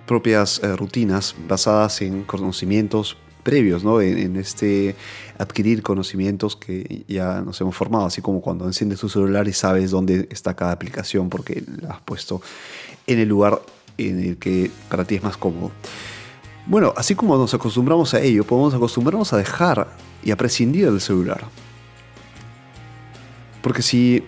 propias 0.05 0.61
eh, 0.63 0.75
rutinas 0.75 1.35
basadas 1.47 2.01
en 2.01 2.23
conocimientos 2.23 3.17
previos, 3.43 3.83
¿no? 3.83 4.01
En, 4.01 4.35
este 4.37 4.95
adquirir 5.37 5.83
conocimientos 5.83 6.55
que 6.55 7.05
ya 7.07 7.41
nos 7.41 7.61
hemos 7.61 7.75
formado, 7.75 8.05
así 8.05 8.21
como 8.21 8.41
cuando 8.41 8.65
enciendes 8.65 8.99
tu 8.99 9.07
celular 9.07 9.47
y 9.47 9.53
sabes 9.53 9.91
dónde 9.91 10.27
está 10.31 10.55
cada 10.55 10.71
aplicación 10.71 11.29
porque 11.29 11.63
la 11.81 11.91
has 11.91 12.01
puesto 12.01 12.41
en 13.05 13.19
el 13.19 13.29
lugar 13.29 13.61
en 13.97 14.19
el 14.19 14.37
que 14.37 14.71
para 14.89 15.05
ti 15.05 15.15
es 15.15 15.23
más 15.23 15.37
cómodo. 15.37 15.71
Bueno, 16.65 16.93
así 16.97 17.13
como 17.13 17.37
nos 17.37 17.53
acostumbramos 17.53 18.15
a 18.15 18.21
ello, 18.21 18.43
podemos 18.43 18.73
acostumbrarnos 18.73 19.31
a 19.33 19.37
dejar 19.37 19.87
y 20.23 20.31
a 20.31 20.37
prescindir 20.37 20.89
del 20.89 20.99
celular. 20.99 21.45
Porque 23.61 23.83
si 23.83 24.23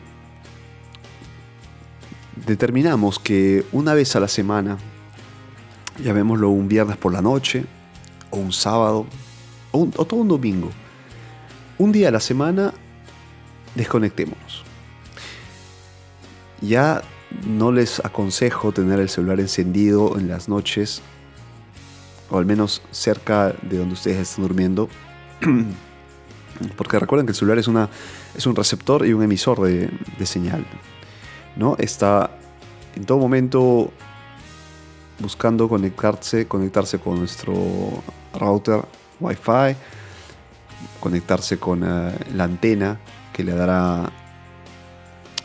determinamos 2.47 3.19
que 3.19 3.65
una 3.73 3.93
vez 3.93 4.15
a 4.15 4.19
la 4.21 4.29
semana, 4.29 4.77
llamémoslo 6.01 6.49
un 6.49 6.67
viernes 6.67 6.97
por 6.97 7.11
la 7.11 7.21
noche, 7.21 7.65
o 8.29 8.37
un 8.37 8.53
sábado, 8.53 9.05
o, 9.71 9.85
todo 9.87 10.21
un 10.21 10.29
domingo. 10.29 10.71
Un 11.77 11.91
día 11.91 12.07
a 12.07 12.11
la 12.11 12.21
semana, 12.21 12.73
desconectémonos. 13.75 14.63
Ya 16.61 17.03
no 17.45 17.71
les 17.71 18.03
aconsejo 18.03 18.71
tener 18.71 18.99
el 18.99 19.09
celular 19.09 19.39
encendido 19.41 20.17
en 20.17 20.29
las 20.29 20.47
noches, 20.47 21.01
o 22.29 22.37
al 22.37 22.45
menos 22.45 22.81
cerca 22.91 23.53
de 23.61 23.77
donde 23.77 23.93
ustedes 23.93 24.17
están 24.17 24.47
durmiendo. 24.47 24.89
Porque 26.77 26.97
recuerden 26.97 27.27
que 27.27 27.31
el 27.31 27.35
celular 27.35 27.59
es, 27.59 27.67
una, 27.67 27.89
es 28.35 28.47
un 28.47 28.55
receptor 28.55 29.05
y 29.05 29.13
un 29.13 29.21
emisor 29.21 29.61
de, 29.61 29.91
de 30.17 30.25
señal. 30.25 30.65
¿no? 31.57 31.75
Está 31.77 32.36
en 32.97 33.05
todo 33.05 33.19
momento 33.19 33.91
buscando 35.19 35.69
conectarse, 35.69 36.47
conectarse 36.47 36.97
con 36.97 37.19
nuestro 37.19 37.53
router 38.33 38.85
Wi-Fi, 39.19 39.75
conectarse 40.99 41.59
con 41.59 41.83
eh, 41.83 42.17
la 42.33 42.45
antena 42.45 42.99
que 43.31 43.43
le 43.43 43.53
dará 43.53 44.11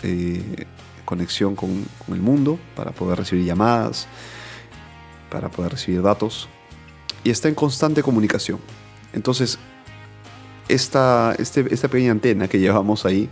eh, 0.03 0.67
conexión 1.05 1.55
con, 1.55 1.85
el 2.09 2.21
mundo 2.21 2.59
para 2.75 2.91
poder 2.91 3.19
recibir 3.19 3.45
llamadas, 3.45 4.09
para 5.31 5.51
poder 5.51 5.73
recibir 5.73 6.01
datos. 6.01 6.49
Y 7.23 7.29
está 7.29 7.49
en 7.49 7.55
constante 7.55 8.03
comunicación. 8.03 8.61
Entonces, 9.13 9.59
esta, 10.69 11.35
este, 11.39 11.67
esta 11.73 11.89
pequeña 11.89 12.13
antena 12.13 12.49
que 12.49 12.59
llevamos 12.59 13.05
ahí 13.05 13.29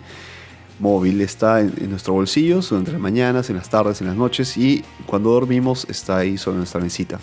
móvil 0.80 1.20
está 1.20 1.60
en, 1.60 1.90
nuestros 1.90 2.14
bolsillos 2.14 2.70
durante 2.70 2.92
las 2.92 3.00
mañanas, 3.00 3.50
en 3.50 3.56
las 3.56 3.68
tardes, 3.68 4.00
en 4.00 4.08
las 4.08 4.16
noches 4.16 4.56
y 4.56 4.82
cuando 5.06 5.30
dormimos 5.30 5.86
está 5.88 6.18
ahí 6.18 6.38
sobre 6.38 6.58
nuestra 6.58 6.80
mesita. 6.80 7.20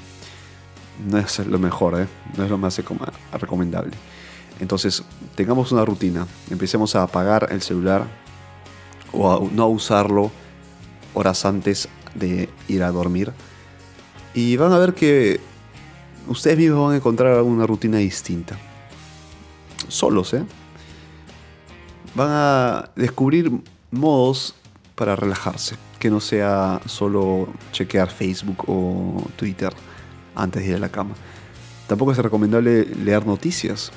No 1.09 1.17
es 1.17 1.39
lo 1.39 1.59
mejor, 1.59 1.99
¿eh? 1.99 2.07
no 2.37 2.43
es 2.43 2.49
lo 2.49 2.57
más 2.57 2.81
recomendable. 3.33 3.93
Entonces, 4.59 5.03
tengamos 5.35 5.71
una 5.71 5.85
rutina. 5.85 6.25
Empecemos 6.49 6.95
a 6.95 7.03
apagar 7.03 7.49
el 7.51 7.61
celular 7.61 8.07
o 9.11 9.31
a 9.31 9.39
no 9.51 9.67
usarlo 9.67 10.31
horas 11.13 11.45
antes 11.45 11.87
de 12.15 12.49
ir 12.67 12.83
a 12.83 12.91
dormir. 12.91 13.31
Y 14.33 14.57
van 14.57 14.71
a 14.71 14.77
ver 14.77 14.93
que 14.93 15.39
ustedes 16.27 16.57
mismos 16.57 16.85
van 16.85 16.93
a 16.93 16.97
encontrar 16.97 17.41
una 17.41 17.65
rutina 17.65 17.97
distinta. 17.97 18.57
Solos, 19.87 20.33
¿eh? 20.33 20.43
Van 22.17 22.29
a 22.31 22.89
descubrir 22.95 23.51
modos 23.91 24.55
para 24.95 25.15
relajarse, 25.15 25.75
que 25.99 26.09
no 26.09 26.19
sea 26.19 26.81
solo 26.87 27.47
chequear 27.71 28.09
Facebook 28.09 28.63
o 28.67 29.23
Twitter 29.35 29.71
antes 30.33 30.63
de 30.63 30.69
ir 30.69 30.75
a 30.75 30.79
la 30.79 30.89
cama. 30.89 31.13
Tampoco 31.85 32.11
es 32.11 32.17
recomendable 32.17 32.85
leer 32.85 33.27
noticias, 33.27 33.91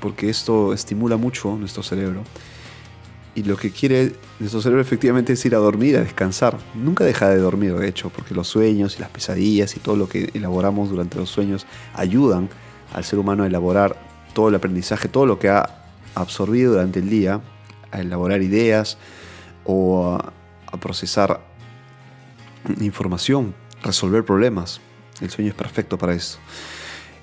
porque 0.00 0.30
esto 0.30 0.72
estimula 0.72 1.16
mucho 1.16 1.56
nuestro 1.56 1.82
cerebro. 1.82 2.22
Y 3.34 3.42
lo 3.42 3.56
que 3.56 3.72
quiere 3.72 4.12
nuestro 4.38 4.62
cerebro 4.62 4.80
efectivamente 4.80 5.32
es 5.32 5.44
ir 5.44 5.56
a 5.56 5.58
dormir, 5.58 5.96
a 5.96 6.02
descansar. 6.02 6.56
Nunca 6.76 7.02
deja 7.02 7.28
de 7.28 7.38
dormir, 7.38 7.74
de 7.74 7.88
hecho, 7.88 8.08
porque 8.08 8.34
los 8.34 8.46
sueños 8.46 8.96
y 8.96 9.00
las 9.00 9.10
pesadillas 9.10 9.76
y 9.76 9.80
todo 9.80 9.96
lo 9.96 10.08
que 10.08 10.30
elaboramos 10.34 10.90
durante 10.90 11.18
los 11.18 11.28
sueños 11.28 11.66
ayudan 11.94 12.48
al 12.92 13.02
ser 13.02 13.18
humano 13.18 13.42
a 13.42 13.48
elaborar 13.48 13.96
todo 14.32 14.48
el 14.48 14.54
aprendizaje, 14.54 15.08
todo 15.08 15.26
lo 15.26 15.40
que 15.40 15.48
ha 15.48 15.68
absorbido 16.14 16.74
durante 16.74 17.00
el 17.00 17.10
día 17.10 17.40
a 17.94 18.00
elaborar 18.00 18.42
ideas 18.42 18.98
o 19.64 20.18
a, 20.18 20.32
procesar 20.80 21.40
información, 22.80 23.54
resolver 23.84 24.24
problemas. 24.24 24.80
El 25.20 25.30
sueño 25.30 25.50
es 25.50 25.54
perfecto 25.54 25.96
para 25.96 26.14
eso. 26.14 26.38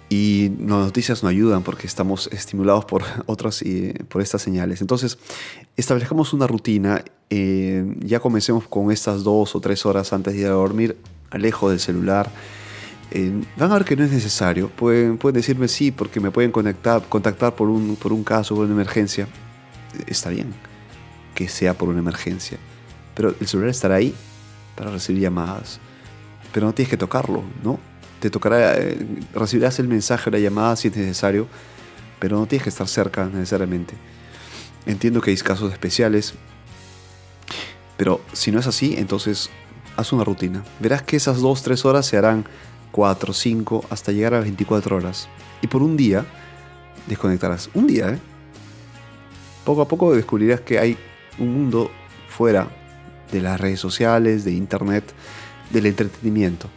Y 0.08 0.50
las 0.60 0.86
noticias 0.86 1.22
no 1.22 1.28
ayudan 1.28 1.62
porque 1.62 1.86
estamos 1.86 2.30
estimulados 2.32 2.86
por 2.86 3.04
otras 3.26 3.62
y 3.62 3.92
por 4.08 4.22
estas 4.22 4.42
señales. 4.42 4.80
Entonces, 4.80 5.18
establezcamos 5.76 6.32
una 6.32 6.48
rutina. 6.48 7.04
Eh, 7.30 7.94
ya 8.00 8.22
comencemos 8.22 8.66
con 8.70 8.90
estas 8.90 9.26
dos 9.26 9.54
o 9.54 9.60
tres 9.60 9.86
horas 9.86 10.14
antes 10.14 10.34
de 10.34 10.40
ir 10.40 10.48
a 10.48 10.52
dormir, 10.52 10.96
alejo 11.30 11.70
del 11.70 11.82
celular. 11.82 12.32
Eh, 13.12 13.34
van 13.58 13.72
a 13.72 13.74
ver 13.74 13.84
que 13.84 13.98
no 13.98 14.06
es 14.06 14.12
necesario. 14.12 14.70
Pueden, 14.70 15.18
pueden 15.18 15.36
decirme 15.36 15.68
sí 15.68 15.92
porque 15.92 16.22
me 16.22 16.32
pueden 16.32 16.54
conectar, 16.54 17.04
contactar 17.10 17.54
por 17.54 17.68
un, 17.68 17.98
por 17.98 18.14
un 18.14 18.24
caso, 18.24 18.56
por 18.56 18.64
una 18.64 18.74
emergencia 18.74 19.28
está 20.08 20.30
bien 20.30 20.54
que 21.36 21.48
sea 21.48 21.74
por 21.74 21.90
una 21.90 22.00
emergencia. 22.00 22.58
Pero 23.16 23.36
el 23.40 23.48
celular 23.48 23.70
estará 23.70 23.96
ahí 23.96 24.14
para 24.76 24.92
recibir 24.92 25.22
llamadas. 25.22 25.80
Pero 26.54 26.68
no 26.68 26.74
tienes 26.74 26.90
que 26.90 26.98
tocarlo, 26.98 27.44
¿no? 27.64 27.80
Te 28.20 28.30
tocará, 28.30 28.78
eh, 28.78 29.06
recibirás 29.34 29.80
el 29.80 29.88
mensaje 29.88 30.30
o 30.30 30.32
la 30.32 30.40
llamada 30.40 30.76
si 30.76 30.90
es 30.90 30.96
necesario, 30.96 31.48
pero 32.20 32.38
no 32.38 32.46
tienes 32.46 32.64
que 32.64 32.70
estar 32.70 32.88
cerca 32.88 33.26
necesariamente. 33.26 33.96
Entiendo 34.86 35.22
que 35.22 35.32
hay 35.32 35.38
casos 35.38 35.72
especiales, 35.72 36.34
pero 37.98 38.22
si 38.34 38.52
no 38.52 38.60
es 38.60 38.68
así, 38.68 38.96
entonces 38.98 39.50
haz 39.98 40.14
una 40.14 40.24
rutina. 40.24 40.64
Verás 40.80 41.02
que 41.02 41.18
esas 41.18 41.40
2-3 41.40 41.86
horas 41.86 42.06
se 42.06 42.18
harán 42.18 42.46
4, 42.92 43.34
5, 43.34 43.86
hasta 43.90 44.12
llegar 44.12 44.36
a 44.36 44.42
24 44.42 44.98
horas. 44.98 45.28
Y 45.62 45.68
por 45.68 45.82
un 45.82 45.98
día 45.98 46.26
desconectarás. 47.08 47.70
Un 47.74 47.88
día, 47.88 48.10
¿eh? 48.10 48.20
Poco 49.64 49.82
a 49.82 49.88
poco 49.88 50.16
descubrirás 50.16 50.62
que 50.62 50.80
hay 50.80 50.98
un 51.40 51.54
mundo 51.54 51.92
fuera 52.28 52.68
de 53.32 53.42
las 53.42 53.60
redes 53.60 53.80
sociales, 53.80 54.44
de 54.44 54.52
internet, 54.52 55.04
del 55.72 55.86
entretenimiento. 55.86 56.70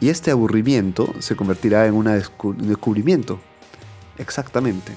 Y 0.00 0.08
este 0.08 0.30
aburrimiento 0.30 1.14
se 1.20 1.36
convertirá 1.36 1.86
en 1.86 1.94
un 1.94 2.06
descubrimiento. 2.58 3.40
Exactamente. 4.18 4.92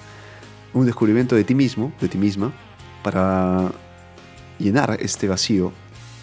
Un 0.74 0.86
descubrimiento 0.86 1.36
de 1.36 1.44
ti 1.44 1.56
mismo, 1.56 1.94
de 2.02 2.08
ti 2.08 2.18
misma, 2.18 2.52
para 3.04 3.72
llenar 4.60 4.98
este 5.00 5.28
vacío 5.28 5.72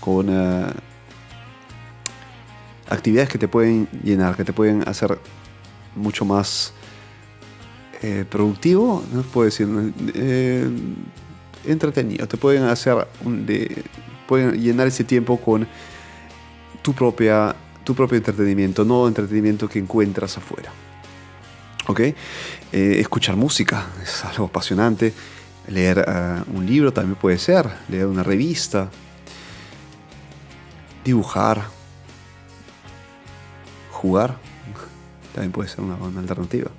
con 0.00 0.28
eh, 0.28 0.66
actividades 2.88 3.30
que 3.30 3.38
te 3.38 3.48
pueden 3.48 3.88
llenar, 4.02 4.36
que 4.36 4.44
te 4.44 4.52
pueden 4.52 4.86
hacer 4.88 5.18
mucho 5.94 6.24
más 6.24 6.74
eh, 8.06 8.26
productivo, 8.28 9.02
no 9.14 9.22
puedo 9.22 9.46
decir, 9.46 9.66
eh, 10.12 10.68
entretenido. 11.64 12.28
Te 12.28 12.36
pueden 12.36 12.64
hacer, 12.64 13.08
de, 13.24 13.82
pueden 14.28 14.60
llenar 14.60 14.88
ese 14.88 15.04
tiempo 15.04 15.40
con 15.40 15.66
tu 16.82 16.92
propia, 16.92 17.56
tu 17.82 17.94
propio 17.94 18.18
entretenimiento, 18.18 18.84
no 18.84 19.08
entretenimiento 19.08 19.70
que 19.70 19.78
encuentras 19.78 20.36
afuera. 20.36 20.70
¿Ok? 21.86 22.00
Eh, 22.00 22.14
escuchar 22.72 23.36
música 23.36 23.86
es 24.02 24.22
algo 24.26 24.44
apasionante. 24.44 25.14
Leer 25.68 26.04
un 26.52 26.66
libro 26.66 26.92
también 26.92 27.18
puede 27.18 27.38
ser. 27.38 27.66
Leer 27.88 28.04
una 28.04 28.22
revista. 28.22 28.90
Dibujar. 31.02 31.62
Jugar. 33.92 34.36
También 35.34 35.52
puede 35.52 35.70
ser 35.70 35.80
una, 35.80 35.94
una 35.94 36.20
alternativa. 36.20 36.70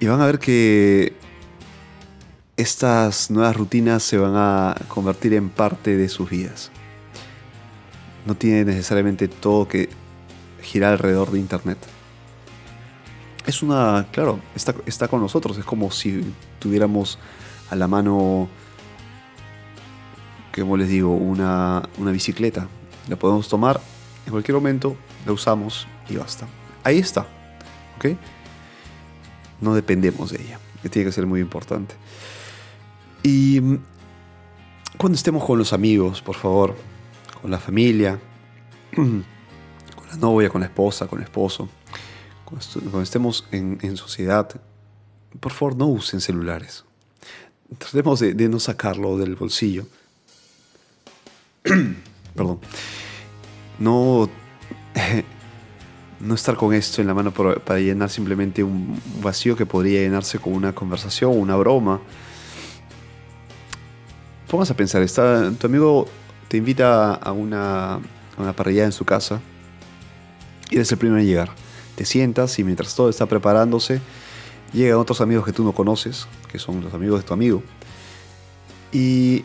Y 0.00 0.06
van 0.06 0.20
a 0.20 0.26
ver 0.26 0.38
que 0.38 1.12
estas 2.56 3.30
nuevas 3.30 3.56
rutinas 3.56 4.02
se 4.02 4.18
van 4.18 4.34
a 4.36 4.76
convertir 4.88 5.34
en 5.34 5.48
parte 5.48 5.96
de 5.96 6.08
sus 6.08 6.30
vidas. 6.30 6.70
No 8.26 8.34
tiene 8.36 8.64
necesariamente 8.64 9.28
todo 9.28 9.66
que 9.66 9.88
girar 10.62 10.92
alrededor 10.92 11.30
de 11.30 11.38
Internet. 11.38 11.78
Es 13.46 13.62
una, 13.62 14.06
claro, 14.12 14.40
está, 14.54 14.74
está 14.86 15.08
con 15.08 15.20
nosotros. 15.20 15.56
Es 15.58 15.64
como 15.64 15.90
si 15.90 16.22
tuviéramos 16.58 17.18
a 17.70 17.76
la 17.76 17.88
mano, 17.88 18.48
como 20.54 20.76
les 20.76 20.88
digo, 20.88 21.14
una, 21.14 21.82
una 21.96 22.10
bicicleta. 22.10 22.68
La 23.08 23.16
podemos 23.16 23.48
tomar 23.48 23.80
en 24.26 24.32
cualquier 24.32 24.54
momento, 24.54 24.96
la 25.24 25.32
usamos 25.32 25.88
y 26.08 26.16
basta. 26.16 26.46
Ahí 26.84 26.98
está. 26.98 27.26
¿ok? 27.96 28.16
No 29.60 29.74
dependemos 29.74 30.30
de 30.30 30.42
ella, 30.42 30.60
que 30.82 30.88
tiene 30.88 31.06
que 31.06 31.12
ser 31.12 31.26
muy 31.26 31.40
importante. 31.40 31.94
Y 33.22 33.60
mm, 33.60 33.78
cuando 34.96 35.16
estemos 35.16 35.44
con 35.44 35.58
los 35.58 35.72
amigos, 35.72 36.22
por 36.22 36.36
favor, 36.36 36.76
con 37.40 37.50
la 37.50 37.58
familia, 37.58 38.18
con 38.94 39.24
la 40.10 40.16
novia, 40.16 40.48
con 40.48 40.60
la 40.60 40.66
esposa, 40.66 41.06
con 41.06 41.18
el 41.18 41.24
esposo, 41.24 41.68
cuando 42.44 43.02
estemos 43.02 43.46
en, 43.52 43.96
sociedad, 43.96 44.48
por 45.38 45.52
favor 45.52 45.76
no 45.76 45.86
usen 45.86 46.20
celulares. 46.20 46.84
Tratemos 47.76 48.20
de, 48.20 48.48
no 48.48 48.58
sacarlo 48.58 49.18
del 49.18 49.36
bolsillo. 49.36 49.86
Perdón. 52.34 52.60
No, 53.78 54.30
no 56.20 56.34
estar 56.34 56.56
con 56.56 56.74
esto 56.74 57.00
en 57.00 57.06
la 57.06 57.14
mano 57.14 57.32
para 57.32 57.78
llenar 57.78 58.10
simplemente 58.10 58.62
un 58.62 59.00
vacío 59.22 59.56
que 59.56 59.66
podría 59.66 60.00
llenarse 60.00 60.38
con 60.38 60.52
una 60.52 60.74
conversación, 60.74 61.38
una 61.38 61.56
broma. 61.56 62.00
Pónganse 64.50 64.72
a 64.72 64.76
pensar, 64.76 65.06
tu 65.58 65.66
amigo 65.66 66.08
te 66.48 66.56
invita 66.56 67.14
a 67.14 67.32
una, 67.32 67.94
a 67.94 68.00
una 68.38 68.52
parrilla 68.54 68.84
en 68.84 68.92
su 68.92 69.04
casa 69.04 69.40
y 70.70 70.76
eres 70.76 70.90
el 70.90 70.98
primero 70.98 71.20
en 71.20 71.26
llegar 71.26 71.50
te 71.98 72.04
sientas 72.04 72.56
y 72.60 72.64
mientras 72.64 72.94
todo 72.94 73.10
está 73.10 73.26
preparándose, 73.26 74.00
llegan 74.72 74.98
otros 74.98 75.20
amigos 75.20 75.44
que 75.44 75.52
tú 75.52 75.64
no 75.64 75.72
conoces, 75.72 76.28
que 76.50 76.60
son 76.60 76.80
los 76.80 76.94
amigos 76.94 77.22
de 77.22 77.26
tu 77.26 77.34
amigo, 77.34 77.60
y 78.92 79.42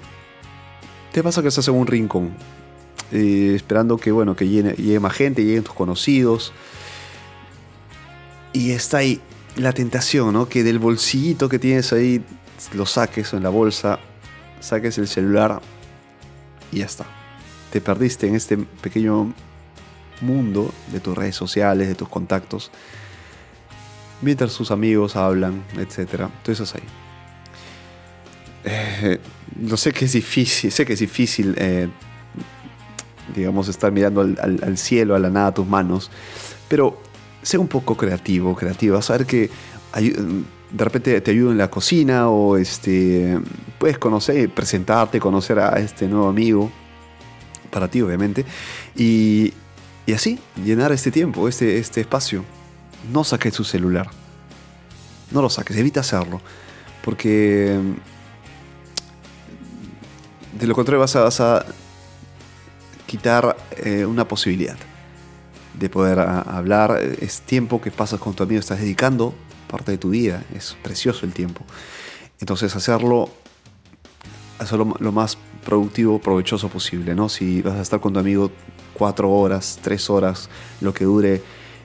te 1.12 1.24
pasa 1.24 1.42
que 1.42 1.48
estás 1.48 1.68
en 1.68 1.74
un 1.74 1.88
rincón, 1.88 2.32
eh, 3.14 3.54
esperando 3.56 3.98
que, 3.98 4.12
bueno, 4.12 4.36
que 4.36 4.48
llegue 4.48 5.00
más 5.00 5.14
gente, 5.14 5.46
lleguen 5.46 5.64
tus 5.64 5.76
conocidos, 5.76 6.52
y 8.54 8.72
está 8.72 8.98
ahí 8.98 9.22
la 9.56 9.72
tentación, 9.72 10.34
¿no? 10.34 10.50
Que 10.50 10.64
del 10.64 10.80
bolsillito 10.80 11.48
que 11.48 11.60
tienes 11.60 11.94
ahí 11.94 12.24
lo 12.74 12.86
saques 12.86 13.34
en 13.34 13.44
la 13.44 13.50
bolsa, 13.50 14.00
saques 14.60 14.98
el 14.98 15.08
celular 15.08 15.62
y 16.72 16.80
ya 16.80 16.86
está. 16.86 17.06
Te 17.72 17.82
perdiste 17.82 18.28
en 18.28 18.36
este 18.36 18.58
pequeño 18.58 19.34
mundo 20.22 20.74
de 20.92 21.00
tus 21.00 21.18
redes 21.18 21.36
sociales, 21.36 21.88
de 21.88 21.96
tus 21.96 22.10
contactos, 22.10 22.72
mientras 24.22 24.52
sus 24.54 24.72
amigos 24.72 25.16
hablan, 25.16 25.64
etc. 25.78 26.26
Entonces 26.38 26.74
ahí. 26.76 26.84
Eh, 28.66 29.20
sé 29.76 29.92
que 29.92 30.06
es 30.06 30.14
difícil, 30.14 30.72
sé 30.72 30.86
que 30.86 30.94
es 30.94 31.00
difícil, 31.00 31.56
eh, 31.58 31.90
digamos, 33.36 33.68
estar 33.68 33.92
mirando 33.92 34.22
al, 34.22 34.78
cielo, 34.78 35.16
a 35.16 35.20
la 35.20 35.30
nada, 35.30 35.48
a 35.48 35.54
tus 35.54 35.68
manos, 35.68 36.12
pero 36.68 37.02
sé 37.42 37.58
un 37.58 37.68
poco 37.68 37.96
creativo, 37.96 38.56
creativa, 38.56 39.02
saber 39.02 39.26
que 39.26 39.50
de 39.96 40.84
repente 40.84 41.20
te 41.22 41.32
ayudo 41.32 41.52
en 41.52 41.58
la 41.58 41.70
cocina 41.70 42.30
o 42.30 42.58
este, 42.58 43.40
puedes 43.78 43.98
conocer, 43.98 44.50
presentarte, 44.50 45.20
conocer 45.20 45.60
a 45.60 45.80
este 45.80 46.08
nuevo 46.08 46.28
amigo, 46.28 46.72
para 47.70 47.88
ti 47.88 48.02
obviamente, 48.02 48.46
y, 48.96 49.54
y 50.06 50.14
así, 50.14 50.40
llenar 50.64 50.92
este 50.92 51.12
tiempo, 51.12 51.48
este, 51.48 51.78
este 51.78 52.02
espacio. 52.02 52.44
No 53.12 53.24
saques 53.24 53.54
su 53.54 53.64
celular. 53.64 54.10
No 55.32 55.42
lo 55.42 55.50
saques, 55.50 55.76
evita 55.76 56.00
hacerlo. 56.00 56.42
Porque 57.04 57.78
mm, 57.82 57.94
de 60.60 60.68
lo 60.68 60.76
contrario 60.76 61.00
vas 61.00 61.40
a 61.42 61.66
quitar 63.14 63.56
eh, 63.78 64.08
una 64.08 64.28
posibilidad 64.28 64.76
de 65.80 65.88
poder 65.88 66.18
hablar. 66.18 67.00
Es 67.22 67.42
tiempo 67.42 67.80
que 67.80 67.92
pasas 67.92 68.20
con 68.20 68.34
tu 68.34 68.42
amigo, 68.42 68.60
estás 68.60 68.80
dedicando 68.80 69.36
parte 69.70 69.92
de 69.92 70.00
tu 70.00 70.10
vida. 70.10 70.44
Es 70.56 70.76
precioso 70.82 71.24
el 71.28 71.32
tiempo. 71.32 71.64
Entonces 72.40 72.76
hacerlo, 72.76 73.30
hacerlo 74.58 74.96
lo 75.00 75.12
más 75.12 75.38
productivo, 75.64 76.18
provechoso 76.18 76.70
posible. 76.70 77.14
¿no? 77.14 77.30
Si 77.30 77.62
vas 77.62 77.76
a 77.76 77.84
estar 77.84 78.00
con 78.00 78.14
tu 78.14 78.20
amigo 78.20 78.50
cuatro 78.96 79.30
horas, 79.30 79.78
tres 79.84 80.10
horas, 80.10 80.50
lo 80.82 80.92
que 80.92 81.06
dure 81.06 81.44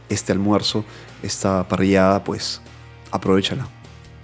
este 0.09 0.33
almuerzo, 0.33 0.83
esta 1.23 1.69
parrillada, 1.69 2.25
pues 2.25 2.63
aprovechala 3.11 3.69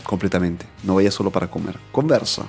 completamente. 0.05 0.65
No 0.85 0.95
vaya 0.95 1.11
solo 1.11 1.31
para 1.31 1.51
comer, 1.51 1.79
conversa. 1.93 2.47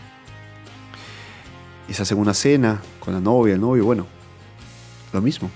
Y 1.89 1.93
se 1.93 2.03
hace 2.03 2.15
una 2.15 2.33
cena 2.33 2.81
con 3.01 3.13
la 3.13 3.19
novia, 3.19 3.55
el 3.55 3.59
novio, 3.59 3.83
bueno, 3.83 4.14
lo 5.15 5.21
mismo. 5.21 5.49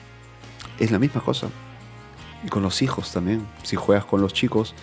Es 0.79 0.89
la 0.89 0.97
misma 0.97 1.21
cosa. 1.21 1.49
Y 2.43 2.47
con 2.47 2.63
los 2.63 2.81
hijos 2.81 3.11
también. 3.11 3.45
Si 3.61 3.75
juegas 3.75 4.05
con 4.05 4.21
los 4.21 4.33
chicos, 4.33 4.73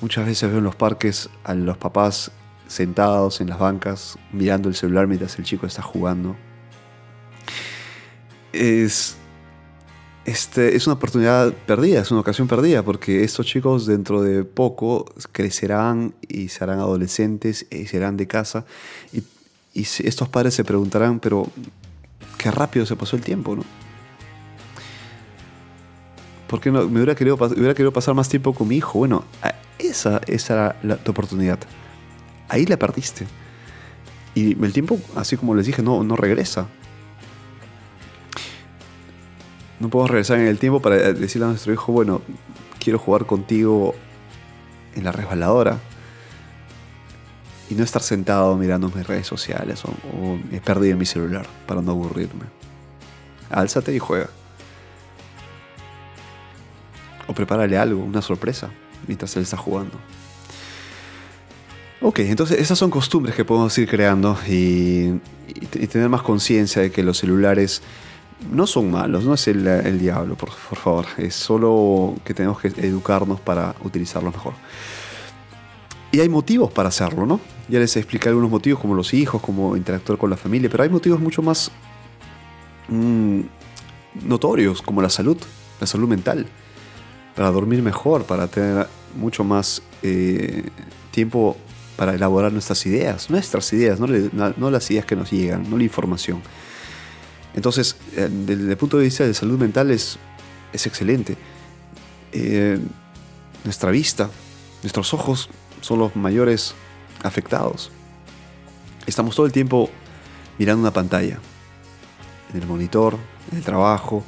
muchas 0.00 0.26
veces 0.26 0.48
veo 0.50 0.58
en 0.58 0.64
los 0.64 0.74
parques 0.74 1.30
a 1.44 1.54
los 1.54 1.76
papás 1.76 2.32
sentados 2.66 3.40
en 3.40 3.50
las 3.50 3.58
bancas 3.58 4.18
mirando 4.32 4.68
el 4.68 4.74
celular 4.74 5.06
mientras 5.06 5.38
el 5.38 5.44
chico 5.44 5.66
está 5.66 5.82
jugando 5.82 6.34
es, 8.54 9.16
este, 10.24 10.76
es 10.76 10.86
una 10.86 10.94
oportunidad 10.94 11.52
perdida, 11.52 12.00
es 12.00 12.10
una 12.10 12.20
ocasión 12.20 12.48
perdida, 12.48 12.82
porque 12.82 13.24
estos 13.24 13.46
chicos 13.46 13.86
dentro 13.86 14.22
de 14.22 14.44
poco 14.44 15.06
crecerán 15.32 16.14
y 16.28 16.48
serán 16.48 16.78
adolescentes 16.78 17.66
y 17.70 17.86
serán 17.86 18.16
de 18.16 18.26
casa. 18.26 18.64
Y, 19.12 19.24
estos 19.76 20.28
padres 20.28 20.54
se 20.54 20.62
preguntarán, 20.62 21.18
pero 21.18 21.48
qué 22.44 22.50
rápido 22.50 22.84
se 22.84 22.94
pasó 22.94 23.16
el 23.16 23.22
tiempo, 23.22 23.56
¿no? 23.56 23.64
¿Por 26.46 26.66
no? 26.66 26.86
Me 26.90 26.96
hubiera 26.96 27.14
querido, 27.14 27.36
hubiera 27.36 27.72
querido 27.72 27.90
pasar 27.90 28.14
más 28.14 28.28
tiempo 28.28 28.52
con 28.52 28.68
mi 28.68 28.76
hijo. 28.76 28.98
Bueno, 28.98 29.24
esa, 29.78 30.20
esa 30.26 30.76
era 30.82 30.96
tu 31.02 31.12
oportunidad. 31.12 31.58
Ahí 32.50 32.66
la 32.66 32.76
perdiste. 32.76 33.26
Y 34.34 34.62
el 34.62 34.74
tiempo, 34.74 35.00
así 35.16 35.38
como 35.38 35.54
les 35.54 35.64
dije, 35.64 35.82
no, 35.82 36.04
no 36.04 36.16
regresa. 36.16 36.68
no 39.80 39.88
podemos 39.88 40.10
regresar 40.10 40.38
en 40.38 40.46
el 40.46 40.58
tiempo 40.58 40.80
para 40.80 40.96
decirle 41.14 41.46
a 41.46 41.48
nuestro 41.48 41.72
hijo, 41.72 41.92
bueno, 41.92 42.20
quiero 42.78 42.98
jugar 42.98 43.24
contigo 43.24 43.94
en 44.94 45.04
la 45.04 45.12
resbaladora 45.12 45.78
y 47.70 47.74
no 47.74 47.84
estar 47.84 48.02
sentado 48.02 48.56
mirando 48.56 48.90
mis 48.94 49.06
redes 49.06 49.26
sociales 49.26 49.82
o, 49.84 50.38
he 50.52 50.60
perdido 50.60 50.96
mi 50.96 51.06
celular 51.06 51.46
para 51.66 51.80
no 51.82 51.92
aburrirme. 51.92 52.44
Álzate 53.50 53.94
y 53.94 53.98
juega. 53.98 54.28
O 57.26 57.32
prepárale 57.34 57.78
algo, 57.78 58.02
una 58.02 58.22
sorpresa, 58.22 58.70
mientras 59.06 59.34
él 59.36 59.42
está 59.44 59.56
jugando. 59.56 59.98
Ok, 62.02 62.18
entonces 62.20 62.60
esas 62.60 62.78
son 62.78 62.90
costumbres 62.90 63.34
que 63.34 63.44
podemos 63.44 63.76
ir 63.78 63.88
creando 63.88 64.38
y 64.46 65.18
tener 65.90 66.08
más 66.10 66.22
conciencia 66.22 66.82
de 66.82 66.90
que 66.90 67.02
los 67.02 67.16
celulares 67.18 67.82
no 68.52 68.66
son 68.66 68.90
malos, 68.90 69.24
no 69.24 69.34
es 69.34 69.48
el, 69.48 69.98
diablo, 69.98 70.36
por, 70.36 70.50
favor. 70.50 71.06
Es 71.18 71.34
solo 71.34 72.14
que 72.24 72.34
tenemos 72.34 72.60
que 72.60 72.68
educarnos 72.68 73.40
para 73.40 73.74
utilizarlos 73.82 74.34
mejor. 74.34 74.54
Y 76.14 76.20
hay 76.20 76.28
motivos 76.28 76.70
para 76.70 76.90
hacerlo, 76.90 77.26
¿no? 77.26 77.40
Ya 77.68 77.80
les 77.80 77.96
expliqué 77.96 78.28
algunos 78.28 78.48
motivos, 78.48 78.78
como 78.78 78.94
los 78.94 79.12
hijos, 79.14 79.42
como 79.42 79.76
interactuar 79.76 80.16
con 80.16 80.30
la 80.30 80.36
familia, 80.36 80.70
pero 80.70 80.84
hay 80.84 80.88
motivos 80.88 81.18
mucho 81.18 81.42
más 81.42 81.72
mm, 82.86 83.40
notorios, 84.22 84.80
como 84.80 85.02
la 85.02 85.10
salud, 85.10 85.36
la 85.80 85.88
salud 85.88 86.06
mental, 86.06 86.46
para 87.34 87.50
dormir 87.50 87.82
mejor, 87.82 88.22
para 88.26 88.46
tener 88.46 88.86
mucho 89.16 89.42
más 89.42 89.82
eh, 90.04 90.62
tiempo 91.10 91.56
para 91.96 92.14
elaborar 92.14 92.52
nuestras 92.52 92.86
ideas, 92.86 93.28
nuestras 93.28 93.72
ideas, 93.72 93.98
no, 93.98 94.70
las 94.70 94.90
ideas 94.92 95.06
que 95.06 95.16
nos 95.16 95.32
llegan, 95.32 95.68
no 95.68 95.76
la 95.76 95.82
información. 95.82 96.40
Entonces, 97.56 97.96
eh, 98.14 98.28
desde 98.30 98.70
el 98.70 98.76
punto 98.76 98.98
de 98.98 99.06
vista 99.06 99.26
de 99.26 99.34
salud 99.34 99.58
mental 99.58 99.90
es, 99.90 100.16
es 100.72 100.86
excelente. 100.86 101.36
Eh, 102.30 102.78
nuestra 103.64 103.90
vista, 103.90 104.30
nuestros 104.84 105.12
ojos 105.12 105.50
son 105.84 105.98
los 105.98 106.16
mayores 106.16 106.74
afectados. 107.22 107.90
Estamos 109.06 109.36
todo 109.36 109.44
el 109.44 109.52
tiempo 109.52 109.90
mirando 110.58 110.80
una 110.80 110.92
pantalla, 110.92 111.38
en 112.54 112.62
el 112.62 112.66
monitor, 112.66 113.18
en 113.52 113.58
el 113.58 113.64
trabajo, 113.64 114.24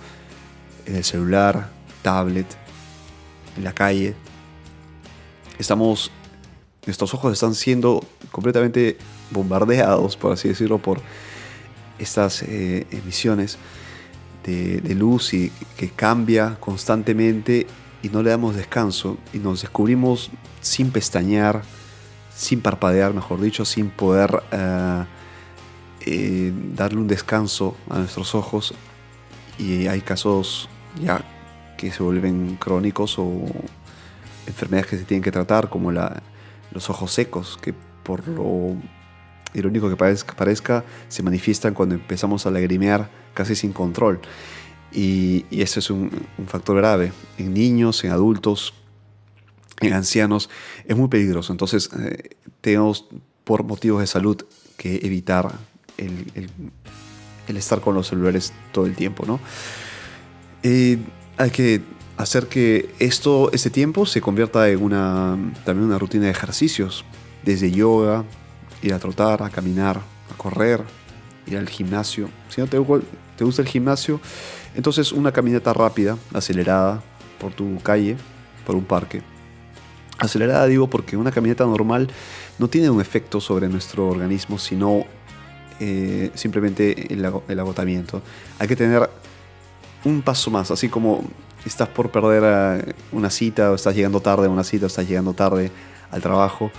en 0.84 0.96
el 0.96 1.04
celular, 1.04 1.70
tablet, 2.02 2.46
en 3.56 3.64
la 3.64 3.72
calle. 3.72 4.14
Estamos, 5.58 6.10
nuestros 6.84 7.14
ojos 7.14 7.32
están 7.32 7.54
siendo 7.54 8.04
completamente 8.30 8.98
bombardeados, 9.30 10.14
por 10.14 10.32
así 10.32 10.48
decirlo, 10.48 10.76
por 10.76 11.00
estas 11.98 12.42
eh, 12.42 12.86
emisiones 12.90 13.56
de, 14.44 14.94
luz 14.94 15.32
y 15.32 15.50
que 15.78 15.88
cambia 15.88 16.58
constantemente 16.60 17.66
y 18.02 18.08
no 18.08 18.22
le 18.22 18.30
damos 18.30 18.56
descanso 18.56 19.18
y 19.32 19.38
nos 19.38 19.62
descubrimos 19.62 20.30
sin 20.60 20.90
pestañear, 20.90 21.62
sin 22.34 22.60
parpadear, 22.60 23.14
mejor 23.14 23.40
dicho, 23.40 23.64
sin 23.64 23.90
poder 23.90 24.42
eh, 24.52 25.04
eh, 26.02 26.52
darle 26.74 27.00
un 27.00 27.08
descanso 27.08 27.76
a 27.90 27.98
nuestros 27.98 28.34
ojos 28.34 28.74
y 29.58 29.86
hay 29.86 30.00
casos 30.00 30.68
ya 31.02 31.24
que 31.76 31.90
se 31.90 32.02
vuelven 32.02 32.56
crónicos 32.56 33.18
o, 33.18 33.44
enfermedades 34.46 34.90
que 34.90 34.98
se 34.98 35.04
tienen 35.04 35.22
que 35.22 35.32
tratar, 35.32 35.68
como 35.68 35.92
la, 35.92 36.22
los 36.70 36.88
ojos 36.88 37.12
secos, 37.12 37.58
que 37.60 37.74
por 38.02 38.26
lo 38.28 38.76
irónico 39.54 39.88
que 39.88 39.96
parezca, 39.96 40.34
parezca, 40.34 40.84
se 41.08 41.22
manifiestan 41.22 41.74
cuando 41.74 41.94
empezamos 41.94 42.46
a 42.46 42.50
lagrimear 42.50 43.10
casi 43.34 43.54
sin 43.54 43.72
control. 43.72 44.20
Y, 44.96 45.44
y 45.50 45.60
ese 45.60 45.80
es 45.80 45.90
un, 45.90 46.10
un, 46.38 46.46
factor 46.46 46.76
grave 46.78 47.12
en 47.36 47.52
niños, 47.52 48.02
en 48.02 48.12
adultos, 48.12 48.72
en 49.82 49.92
ancianos. 49.92 50.48
Es 50.86 50.96
muy 50.96 51.08
peligroso. 51.08 51.52
Entonces, 51.52 51.90
eh, 52.00 52.30
tenemos 52.62 53.06
por 53.44 53.62
motivos 53.62 54.00
de 54.00 54.06
salud 54.06 54.42
que 54.78 54.96
evitar 55.02 55.54
el, 55.98 56.32
el, 56.34 56.50
el 57.46 57.56
estar 57.56 57.80
con 57.80 57.94
los 57.94 58.08
celulares 58.08 58.52
todo 58.72 58.86
el 58.86 58.96
tiempo. 58.96 59.24
¿no? 59.26 59.38
Eh, 60.62 60.98
hay 61.36 61.50
que 61.50 61.82
hacer 62.16 62.46
que 62.46 62.90
esto, 62.98 63.50
este 63.52 63.70
tiempo 63.70 64.06
se 64.06 64.20
convierta 64.20 64.68
en 64.68 64.82
una, 64.82 65.36
también 65.64 65.86
una 65.86 65.98
rutina 65.98 66.24
de 66.24 66.30
ejercicios, 66.30 67.04
desde 67.44 67.70
yoga, 67.70 68.24
ir 68.82 68.94
a 68.94 68.98
trotar, 68.98 69.42
a 69.42 69.50
caminar, 69.50 70.00
a 70.32 70.36
correr, 70.36 70.82
ir 71.46 71.56
al 71.56 71.68
gimnasio. 71.68 72.28
Si 72.48 72.60
no 72.60 72.66
te, 72.66 72.78
te 73.36 73.44
gusta 73.44 73.62
el 73.62 73.68
gimnasio, 73.68 74.20
entonces 74.74 75.12
una 75.12 75.32
caminata 75.32 75.72
rápida, 75.72 76.16
acelerada, 76.34 77.02
por 77.40 77.52
tu 77.52 77.78
calle, 77.82 78.16
por 78.66 78.76
un 78.76 78.84
parque. 78.84 79.22
Acelerada 80.18 80.66
digo 80.66 80.88
porque 80.88 81.16
una 81.16 81.30
caminata 81.30 81.64
normal 81.64 82.08
no 82.58 82.68
tiene 82.68 82.88
un 82.88 83.00
efecto 83.00 83.40
sobre 83.40 83.68
nuestro 83.68 84.08
organismo, 84.08 84.58
sino 84.58 85.04
eh, 85.78 86.30
simplemente 86.34 87.12
el, 87.12 87.24
agotamiento. 87.24 88.22
Hay 88.58 88.66
que 88.66 88.76
tener 88.76 89.08
un 90.04 90.22
paso 90.22 90.50
más, 90.50 90.70
así 90.70 90.88
como 90.88 91.24
estás 91.66 91.88
por 91.88 92.10
perder 92.10 92.94
una 93.12 93.28
cita 93.28 93.72
o 93.72 93.74
estás 93.74 93.94
llegando 93.94 94.20
tarde 94.20 94.46
a 94.46 94.50
una 94.50 94.64
cita 94.64 94.86
o 94.86 94.88
estás 94.88 95.06
llegando 95.06 95.34
tarde 95.34 95.70
al 96.10 96.22
trabajo 96.22 96.70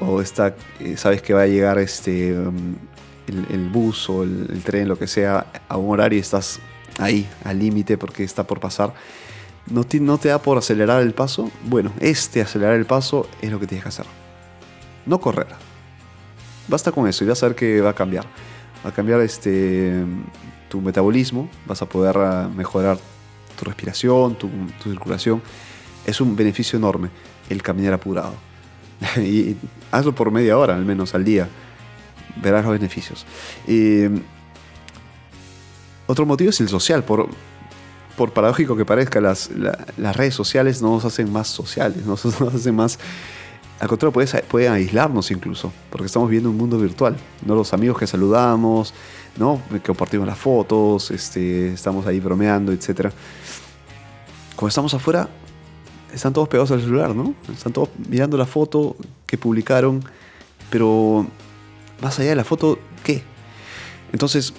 o 0.00 0.20
está, 0.20 0.54
eh, 0.80 0.96
sabes 0.96 1.22
que 1.22 1.32
va 1.32 1.42
a 1.42 1.46
llegar 1.46 1.78
este, 1.78 2.36
um, 2.36 2.74
el, 3.26 3.68
bus 3.68 4.08
o 4.08 4.22
el, 4.22 4.62
tren, 4.64 4.88
lo 4.88 4.98
que 4.98 5.06
sea, 5.06 5.46
a 5.68 5.76
un 5.76 5.90
horario 5.92 6.20
estás 6.20 6.60
ahí, 6.98 7.28
al 7.44 7.58
límite 7.58 7.98
porque 7.98 8.24
está 8.24 8.46
por 8.46 8.60
pasar. 8.60 8.94
¿No 9.66 9.84
te, 9.84 9.98
¿No 10.00 10.18
te 10.18 10.28
da 10.28 10.38
por 10.38 10.58
acelerar 10.58 11.02
el 11.02 11.14
paso? 11.14 11.50
Bueno, 11.64 11.92
este 12.00 12.42
acelerar 12.42 12.74
el 12.74 12.84
paso 12.84 13.26
es 13.40 13.50
lo 13.50 13.58
que 13.58 13.66
tienes 13.66 13.82
que 13.82 13.88
hacer. 13.88 14.06
No 15.06 15.20
correr. 15.20 15.46
Basta 16.68 16.92
con 16.92 17.08
eso 17.08 17.24
y 17.24 17.28
vas 17.28 17.42
a 17.42 17.48
ver 17.48 17.56
que 17.56 17.80
va 17.80 17.90
a 17.90 17.94
cambiar. 17.94 18.24
Va 18.84 18.90
a 18.90 18.92
cambiar 18.92 19.20
este, 19.20 20.04
tu 20.68 20.80
metabolismo, 20.80 21.48
vas 21.66 21.80
a 21.80 21.86
poder 21.86 22.16
uh, 22.18 22.50
mejorar 22.54 22.98
tu 23.58 23.64
respiración, 23.64 24.34
tu, 24.34 24.48
tu 24.82 24.90
circulación. 24.90 25.42
Es 26.06 26.20
un 26.20 26.36
beneficio 26.36 26.78
enorme 26.78 27.08
el 27.48 27.62
caminar 27.62 27.94
apurado. 27.94 28.34
y 29.16 29.56
hazlo 29.90 30.14
por 30.14 30.30
media 30.30 30.58
hora 30.58 30.74
al 30.74 30.84
menos 30.84 31.14
al 31.14 31.24
día. 31.24 31.48
Verás 32.36 32.64
los 32.64 32.72
beneficios. 32.72 33.26
Eh, 33.66 34.10
otro 36.06 36.26
motivo 36.26 36.50
es 36.50 36.60
el 36.60 36.68
social. 36.68 37.04
Por, 37.04 37.28
por 38.16 38.32
paradójico 38.32 38.76
que 38.76 38.84
parezca, 38.84 39.20
las, 39.20 39.50
la, 39.50 39.86
las 39.96 40.16
redes 40.16 40.34
sociales 40.34 40.82
no 40.82 40.90
nos 40.90 41.04
hacen 41.04 41.32
más 41.32 41.48
sociales, 41.48 42.04
nos, 42.06 42.24
nos 42.24 42.54
hacen 42.54 42.74
más... 42.74 42.98
Al 43.80 43.88
contrario, 43.88 44.12
pueden, 44.12 44.44
pueden 44.48 44.72
aislarnos 44.72 45.30
incluso, 45.32 45.72
porque 45.90 46.06
estamos 46.06 46.30
viendo 46.30 46.48
un 46.48 46.56
mundo 46.56 46.78
virtual. 46.78 47.16
¿no? 47.44 47.56
Los 47.56 47.72
amigos 47.72 47.98
que 47.98 48.06
saludamos, 48.06 48.94
¿no? 49.36 49.60
que 49.68 49.80
compartimos 49.80 50.26
las 50.26 50.38
fotos, 50.38 51.10
este, 51.10 51.72
estamos 51.72 52.06
ahí 52.06 52.20
bromeando, 52.20 52.72
etc. 52.72 53.10
Cuando 54.54 54.68
estamos 54.68 54.94
afuera, 54.94 55.28
están 56.14 56.32
todos 56.32 56.48
pegados 56.48 56.70
al 56.70 56.80
celular, 56.80 57.14
¿no? 57.14 57.34
Están 57.52 57.72
todos 57.72 57.88
mirando 58.08 58.36
la 58.36 58.46
foto 58.46 58.96
que 59.26 59.36
publicaron, 59.36 60.04
pero 60.70 61.26
más 62.04 62.18
allá 62.18 62.28
de 62.28 62.36
la 62.36 62.44
foto, 62.44 62.78
¿qué? 63.02 63.22
Entonces, 64.12 64.52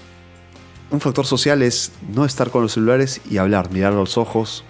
un 0.89 0.99
factor 0.99 1.27
social 1.27 1.61
es 1.61 1.91
no 2.11 2.25
estar 2.25 2.49
con 2.49 2.63
los 2.63 2.73
celulares 2.73 3.21
y 3.29 3.37
hablar, 3.37 3.71
mirar 3.71 3.93
a 3.93 3.95
los 3.95 4.17
ojos, 4.17 4.63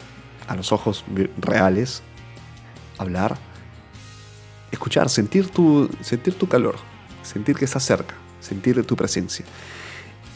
a 0.50 0.58
los 0.58 0.74
ojos 0.74 1.06
reales, 1.38 2.04
hablar, 2.98 3.38
escuchar, 4.72 5.10
sentir 5.10 5.50
tu, 5.50 5.90
sentir 6.02 6.34
tu 6.34 6.50
calor, 6.50 6.76
sentir 7.24 7.56
que 7.56 7.64
estás 7.64 7.84
cerca, 7.84 8.14
sentir 8.42 8.86
tu 8.86 8.98
presencia. 8.98 9.46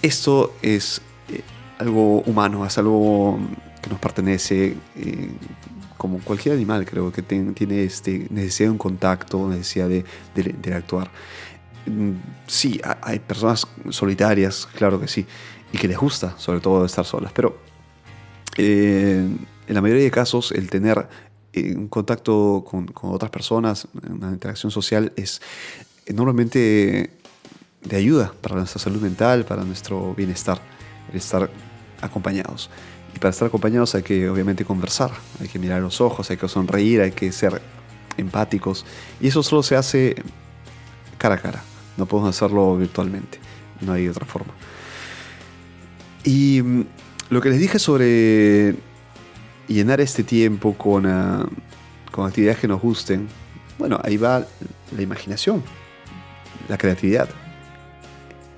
Esto 0.01 0.55
es 0.61 1.01
eh, 1.27 1.41
algo 1.77 2.21
humano, 2.21 2.65
es 2.65 2.77
algo 2.77 3.37
que 3.81 3.89
nos 3.89 3.99
pertenece. 3.99 4.77
Eh, 4.95 5.31
como 5.97 6.19
cualquier 6.19 6.55
animal, 6.55 6.85
creo 6.85 7.11
que 7.11 7.21
tiene 7.21 7.83
este, 7.83 8.27
necesidad 8.29 8.67
de 8.69 8.71
un 8.71 8.77
contacto, 8.77 9.49
necesidad 9.49 9.89
de, 9.89 10.05
de, 10.33 10.43
de 10.53 10.73
actuar. 10.73 11.11
Sí, 12.47 12.81
hay 13.01 13.19
personas 13.19 13.67
solitarias, 13.89 14.67
claro 14.75 14.99
que 14.99 15.07
sí, 15.07 15.25
y 15.71 15.77
que 15.77 15.87
les 15.87 15.97
gusta, 15.97 16.37
sobre 16.37 16.59
todo, 16.59 16.85
estar 16.85 17.05
solas, 17.05 17.31
pero 17.33 17.57
eh, 18.57 19.27
en 19.67 19.75
la 19.75 19.81
mayoría 19.81 20.03
de 20.03 20.11
casos, 20.11 20.51
el 20.51 20.69
tener 20.69 21.07
eh, 21.53 21.75
un 21.75 21.87
contacto 21.87 22.65
con, 22.69 22.87
con, 22.87 23.11
otras 23.11 23.31
personas, 23.31 23.87
una 24.09 24.29
interacción 24.29 24.71
social, 24.71 25.13
es 25.15 25.41
enormemente 26.05 27.11
de 27.83 27.95
ayuda 27.95 28.33
para 28.41 28.55
nuestra 28.55 28.79
salud 28.79 29.01
mental, 29.01 29.45
para 29.45 29.63
nuestro 29.63 30.13
bienestar, 30.15 30.59
el 31.11 31.17
estar 31.17 31.49
acompañados. 32.01 32.69
Y 33.15 33.19
para 33.19 33.31
estar 33.31 33.47
acompañados 33.47 33.95
hay 33.95 34.03
que 34.03 34.29
obviamente 34.29 34.65
conversar, 34.65 35.11
hay 35.39 35.47
que 35.47 35.59
mirar 35.59 35.81
los 35.81 36.01
ojos, 36.01 36.29
hay 36.29 36.37
que 36.37 36.47
sonreír, 36.47 37.01
hay 37.01 37.11
que 37.11 37.31
ser 37.31 37.61
empáticos. 38.17 38.85
Y 39.19 39.27
eso 39.27 39.43
solo 39.43 39.63
se 39.63 39.75
hace 39.75 40.15
cara 41.17 41.35
a 41.35 41.37
cara, 41.39 41.63
no 41.99 42.05
podemos 42.05 42.35
hacerlo 42.35 42.77
virtualmente, 42.77 43.37
no 43.81 43.93
hay 43.93 44.07
otra 44.07 44.25
forma. 44.25 44.53
Y 46.23 46.61
mm, 46.63 46.85
lo 47.29 47.41
que 47.41 47.49
les 47.49 47.59
dije 47.59 47.77
sobre 47.77 48.75
llenar 49.67 50.01
este 50.01 50.23
tiempo 50.23 50.73
con, 50.73 51.05
uh, 51.05 51.47
con 52.11 52.25
actividades 52.25 52.59
que 52.59 52.67
nos 52.67 52.81
gusten, 52.81 53.27
bueno, 53.77 53.99
ahí 54.03 54.17
va 54.17 54.45
la 54.95 55.01
imaginación, 55.01 55.61
la 56.67 56.77
creatividad. 56.77 57.29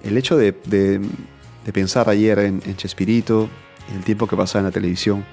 El 0.04 0.18
hecho 0.18 0.38
de, 0.38 0.54
de, 0.66 1.02
pensar 1.74 2.10
ayer 2.10 2.40
en, 2.40 2.62
en 2.66 2.76
Chespirito, 2.76 3.50
el 3.96 4.04
tiempo 4.04 4.28
que 4.28 4.36
pasaba 4.36 4.62
en 4.62 4.66
la 4.66 4.72
televisión, 4.72 5.24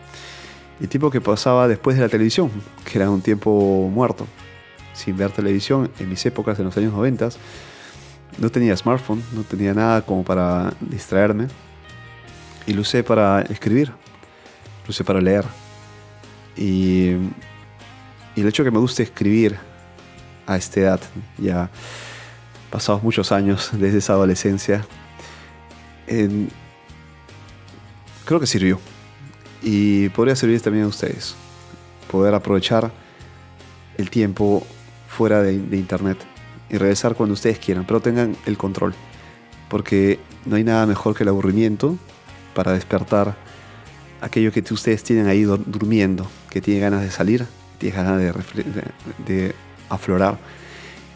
el 0.81 0.89
tiempo 0.89 1.11
que 1.11 1.21
pasaba 1.21 1.69
después 1.69 1.97
de 1.97 2.03
la 2.03 2.09
televisión, 2.09 2.51
que 2.85 2.99
era 2.99 3.11
un 3.11 3.23
tiempo 3.23 3.91
muerto, 3.93 4.27
sin 4.93 5.17
ver 5.17 5.31
televisión 5.31 5.91
en 5.99 6.09
mis 6.09 6.25
épocas, 6.27 6.59
en 6.59 6.67
los 6.67 6.77
años 6.77 6.93
90. 6.93 7.31
No 8.39 8.51
tenía 8.51 8.77
smartphone, 8.77 9.23
no 9.33 9.43
tenía 9.43 9.75
nada 9.75 10.03
como 10.03 10.25
para 10.25 10.73
distraerme. 10.81 11.49
Y 12.67 12.73
lo 12.73 12.83
usé 12.83 13.03
para 13.03 13.43
escribir, 13.43 13.89
lo 13.89 14.91
usé 14.91 15.05
para 15.05 15.21
leer. 15.21 15.45
Y, 16.57 17.11
el 18.37 18.47
hecho 18.47 18.63
de 18.63 18.69
que 18.69 18.75
me 18.75 18.79
guste 18.79 19.03
escribir 19.03 19.57
a 20.47 20.57
esta 20.57 20.81
edad, 20.81 21.01
ya 21.39 21.71
pasados 22.71 23.03
muchos 23.03 23.33
años 23.33 23.71
desde 23.73 23.99
esa 23.99 24.13
adolescencia, 24.13 24.87
en, 26.07 26.49
creo 28.25 28.39
que 28.39 28.47
sirvió. 28.47 28.79
Y 29.63 30.09
podría 30.11 30.37
servir 30.37 30.61
también 30.61 30.85
a 30.85 30.89
ustedes. 30.89 31.35
Poder 32.11 32.35
aprovechar 32.35 32.93
el 33.97 34.09
tiempo 34.09 34.65
fuera 35.09 35.43
de, 35.43 35.55
internet 35.55 36.19
y 36.71 36.77
regresar 36.77 37.15
cuando 37.15 37.35
ustedes 37.35 37.59
quieran, 37.59 37.85
pero 37.87 38.01
tengan 38.01 38.37
el 38.47 38.57
control. 38.57 38.95
Porque 39.69 40.19
no 40.47 40.57
hay 40.57 40.65
nada 40.65 40.87
mejor 40.87 41.15
que 41.15 41.25
el 41.25 41.29
aburrimiento 41.29 41.97
para 42.55 42.73
despertar 42.73 43.37
aquello 44.21 44.53
que 44.53 44.63
ustedes 44.73 45.03
tienen 45.05 45.27
ahí 45.27 45.43
durmiendo, 45.43 46.27
que 46.51 46.61
tienen 46.61 46.83
ganas 46.83 47.03
de 47.03 47.11
salir, 47.11 47.47
tienen 47.79 48.05
ganas 48.05 48.19
de, 48.19 48.33
de, 48.63 48.85
de 49.27 49.55
aflorar. 49.89 50.39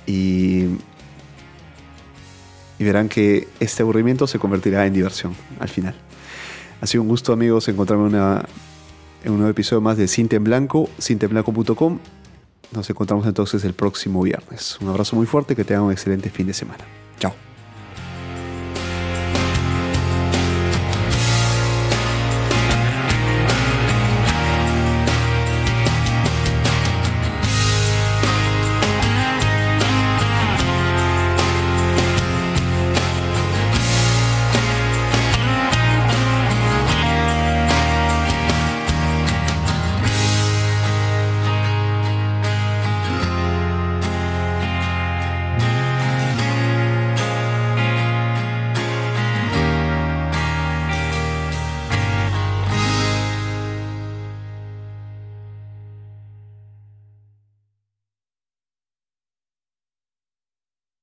Y, 0.07 0.67
y 2.79 2.85
verán 2.85 3.09
que 3.09 3.49
este 3.61 3.83
aburrimiento 3.83 4.27
se 4.27 4.39
convertirá 4.39 4.87
en 4.87 4.93
diversión 4.93 5.35
al 5.61 5.69
final. 5.69 5.95
Ha 6.81 6.87
sido 6.87 7.03
un 7.03 7.09
gusto, 7.09 7.33
amigos, 7.33 7.69
encontrarme 7.69 8.05
una, 8.05 8.45
en 9.23 9.31
un 9.31 9.39
nuevo 9.39 9.51
episodio 9.51 9.81
más 9.81 9.97
de 9.97 10.09
Cinta 10.09 10.37
en 10.37 10.45
Blanco, 10.45 10.91
cintaenblanco.com. 11.01 11.99
Nos 12.73 12.89
encontramos 12.89 13.27
entonces 13.27 13.65
el 13.65 13.75
próximo 13.75 14.23
viernes. 14.23 14.79
Un 14.81 14.89
abrazo 14.89 15.17
muy 15.17 15.27
fuerte, 15.27 15.55
que 15.55 15.65
tengan 15.65 15.85
un 15.85 15.93
excelente 15.93 16.31
fin 16.31 16.47
de 16.47 16.55
semana. 16.55 16.85
Chao. 17.19 17.35